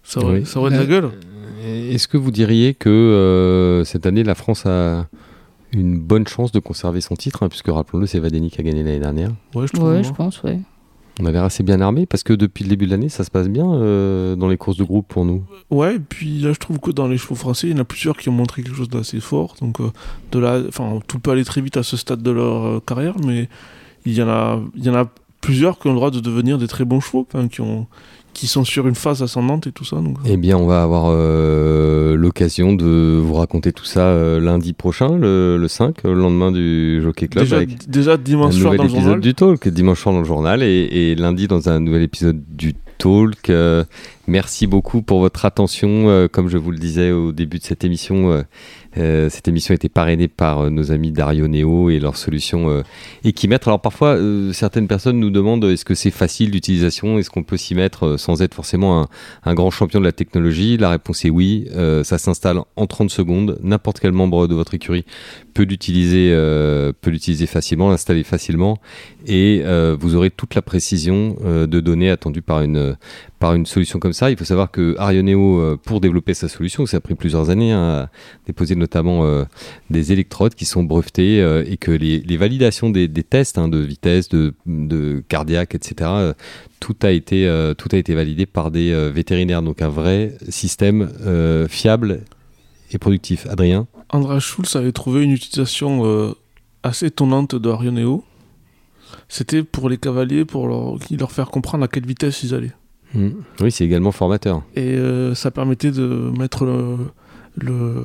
[0.05, 0.47] Ça aurait, Oui.
[0.47, 1.11] ça aurait de la Euh, gueule.
[1.65, 5.07] Est-ce que vous diriez que euh, cette année, la France a
[5.73, 8.83] une bonne chance de conserver son titre, hein, puisque rappelons-le, c'est Vadeni qui a gagné
[8.83, 9.31] l'année dernière?
[9.55, 9.89] Ouais, je trouve.
[9.89, 10.03] Ouais, moi.
[10.03, 10.59] je pense, ouais.
[11.21, 13.31] On a l'air assez bien armé, parce que depuis le début de l'année, ça se
[13.31, 15.45] passe bien euh, dans les courses de groupe pour nous.
[15.71, 17.85] Ouais, et puis là, je trouve que dans les chevaux français, il y en a
[17.85, 19.55] plusieurs qui ont montré quelque chose d'assez fort.
[19.61, 19.91] Donc, euh,
[20.33, 23.15] de là, enfin, tout peut aller très vite à ce stade de leur euh, carrière,
[23.25, 23.49] mais
[24.07, 25.05] il y en a, il y en a
[25.43, 27.87] plusieurs qui ont le droit de devenir des très bons chevaux, qui ont,
[28.33, 29.97] qui sont sur une phase ascendante et tout ça.
[29.97, 34.73] Donc, Eh bien, on va avoir euh, l'occasion de vous raconter tout ça euh, lundi
[34.73, 38.73] prochain, le, le 5, le lendemain du Jockey Club, déjà, avec déjà un dimanche soir
[38.73, 39.21] nouvel dans le journal.
[39.21, 42.75] du Talk, dimanche soir dans le journal, et, et lundi dans un nouvel épisode du
[42.99, 43.51] Talk.
[43.51, 43.85] euh,
[44.29, 46.09] Merci beaucoup pour votre attention.
[46.09, 48.43] Euh, comme je vous le disais au début de cette émission, euh,
[48.97, 52.85] euh, cette émission été parrainée par nos amis Dario Neo et leurs solutions
[53.25, 53.67] Equimètre.
[53.67, 54.17] Alors parfois,
[54.53, 57.19] certaines personnes nous demandent est-ce que c'est facile d'utilisation?
[57.19, 59.09] Est-ce qu'on peut s'y mettre sans être forcément un,
[59.45, 60.77] un, grand champion de la technologie?
[60.77, 61.69] La réponse est oui.
[62.05, 63.59] ça s'installe en 30 secondes.
[63.63, 65.05] N'importe quel membre de votre écurie
[65.55, 66.31] peut l'utiliser,
[67.01, 68.79] peut l'utiliser facilement, l'installer facilement,
[69.27, 69.63] et
[69.99, 72.97] vous aurez toute la précision de données attendues par une
[73.43, 74.31] par une solution comme ça.
[74.31, 77.73] Il faut savoir que Arioneo, euh, pour développer sa solution, ça a pris plusieurs années,
[77.73, 78.11] hein, à
[78.47, 79.45] déposer notamment euh,
[79.91, 84.29] des électrodes qui sont brevetées euh, et que les, validations des, tests hein, de vitesse,
[84.29, 86.35] de, cardiaque, etc.,
[86.79, 89.63] tout a été tout a été validé par des vétérinaires.
[89.63, 91.09] Donc un vrai système
[91.69, 92.23] fiable
[92.93, 93.47] et productif.
[93.49, 93.87] Adrien?
[94.09, 96.35] Andra Schulz avait trouvé une utilisation
[96.83, 98.25] assez étonnante de Arioneo.
[99.29, 102.75] C'était pour les cavaliers, pour leur faire comprendre à quelle vitesse ils allaient.
[103.15, 103.31] Mm.
[103.61, 104.63] Oui, c'est également formateur.
[104.77, 106.67] Et euh, ça permettait de mettre
[107.57, 108.05] le,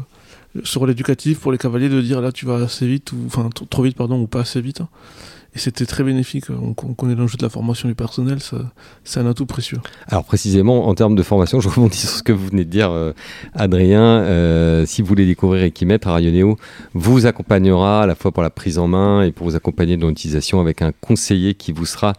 [0.64, 3.84] sur l'éducatif pour les cavaliers de dire là tu vas assez vite ou enfin trop
[3.84, 4.82] vite pardon ou pas assez vite.
[5.56, 6.46] Et c'était très bénéfique.
[6.50, 8.38] On, connaît l'enjeu de la formation du personnel,
[9.04, 9.80] c'est un atout précieux.
[10.08, 12.92] Alors précisément, en termes de formation, je rebondis sur ce que vous venez de dire,
[12.92, 13.14] euh,
[13.56, 14.04] Adrien.
[14.04, 16.58] Euh, si vous voulez découvrir Equimettre, Arioneo
[16.94, 20.10] vous accompagnera à la fois pour la prise en main et pour vous accompagner dans
[20.10, 22.14] l'utilisation avec un conseiller qui vous sera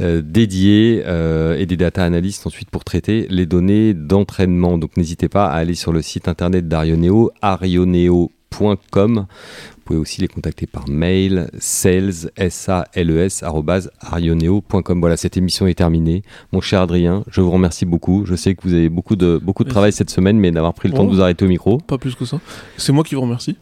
[0.00, 4.78] euh, dédiés euh, et des data analystes ensuite pour traiter les données d'entraînement.
[4.78, 9.26] Donc n'hésitez pas à aller sur le site internet d'Arioneo, arioneo.com.
[9.28, 15.00] Vous pouvez aussi les contacter par mail, sales, s a l e s arioneo.com.
[15.00, 16.22] Voilà, cette émission est terminée.
[16.52, 18.24] Mon cher Adrien, je vous remercie beaucoup.
[18.26, 20.88] Je sais que vous avez beaucoup de, beaucoup de travail cette semaine, mais d'avoir pris
[20.88, 21.78] le temps de vous arrêter au micro.
[21.78, 22.38] Pas plus que ça.
[22.76, 23.56] C'est moi qui vous remercie.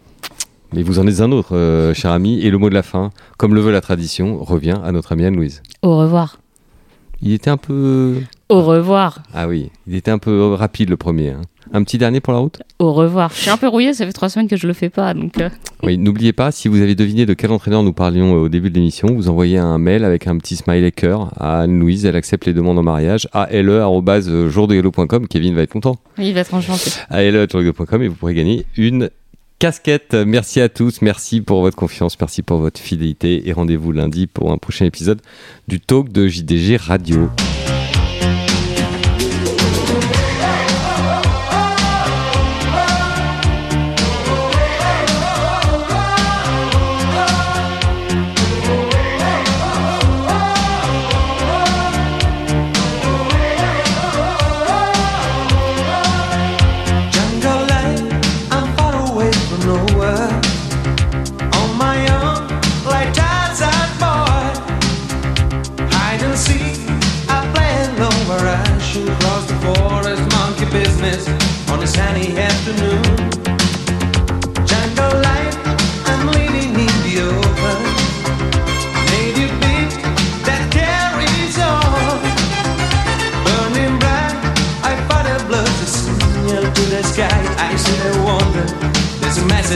[0.76, 2.38] Mais vous en êtes un autre, euh, cher ami.
[2.40, 5.24] Et le mot de la fin, comme le veut la tradition, revient à notre amie
[5.24, 5.62] Anne-Louise.
[5.80, 6.38] Au revoir.
[7.22, 8.16] Il était un peu.
[8.50, 9.22] Au revoir.
[9.32, 11.30] Ah oui, il était un peu rapide le premier.
[11.30, 11.40] Hein.
[11.72, 12.62] Un petit dernier pour la route?
[12.78, 13.30] Au revoir.
[13.34, 15.14] Je suis un peu rouillé, ça fait trois semaines que je le fais pas.
[15.14, 15.48] Donc euh.
[15.82, 18.68] Oui, n'oubliez pas, si vous avez deviné de quel entraîneur nous parlions euh, au début
[18.68, 22.04] de l'émission, vous envoyez un mail avec un petit smiley cœur à Anne-Louise.
[22.04, 25.26] Elle accepte les demandes en mariage à le.jourdegallo.com.
[25.26, 25.96] Kevin va être content.
[26.18, 26.90] Oui, il va être enchanté.
[27.08, 29.08] À le.jourdegallo.com et vous pourrez gagner une
[29.58, 30.14] casquette.
[30.14, 34.52] Merci à tous, merci pour votre confiance, merci pour votre fidélité et rendez-vous lundi pour
[34.52, 35.20] un prochain épisode
[35.68, 37.30] du talk de JDG Radio.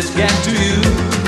[0.01, 1.20] Message get to you?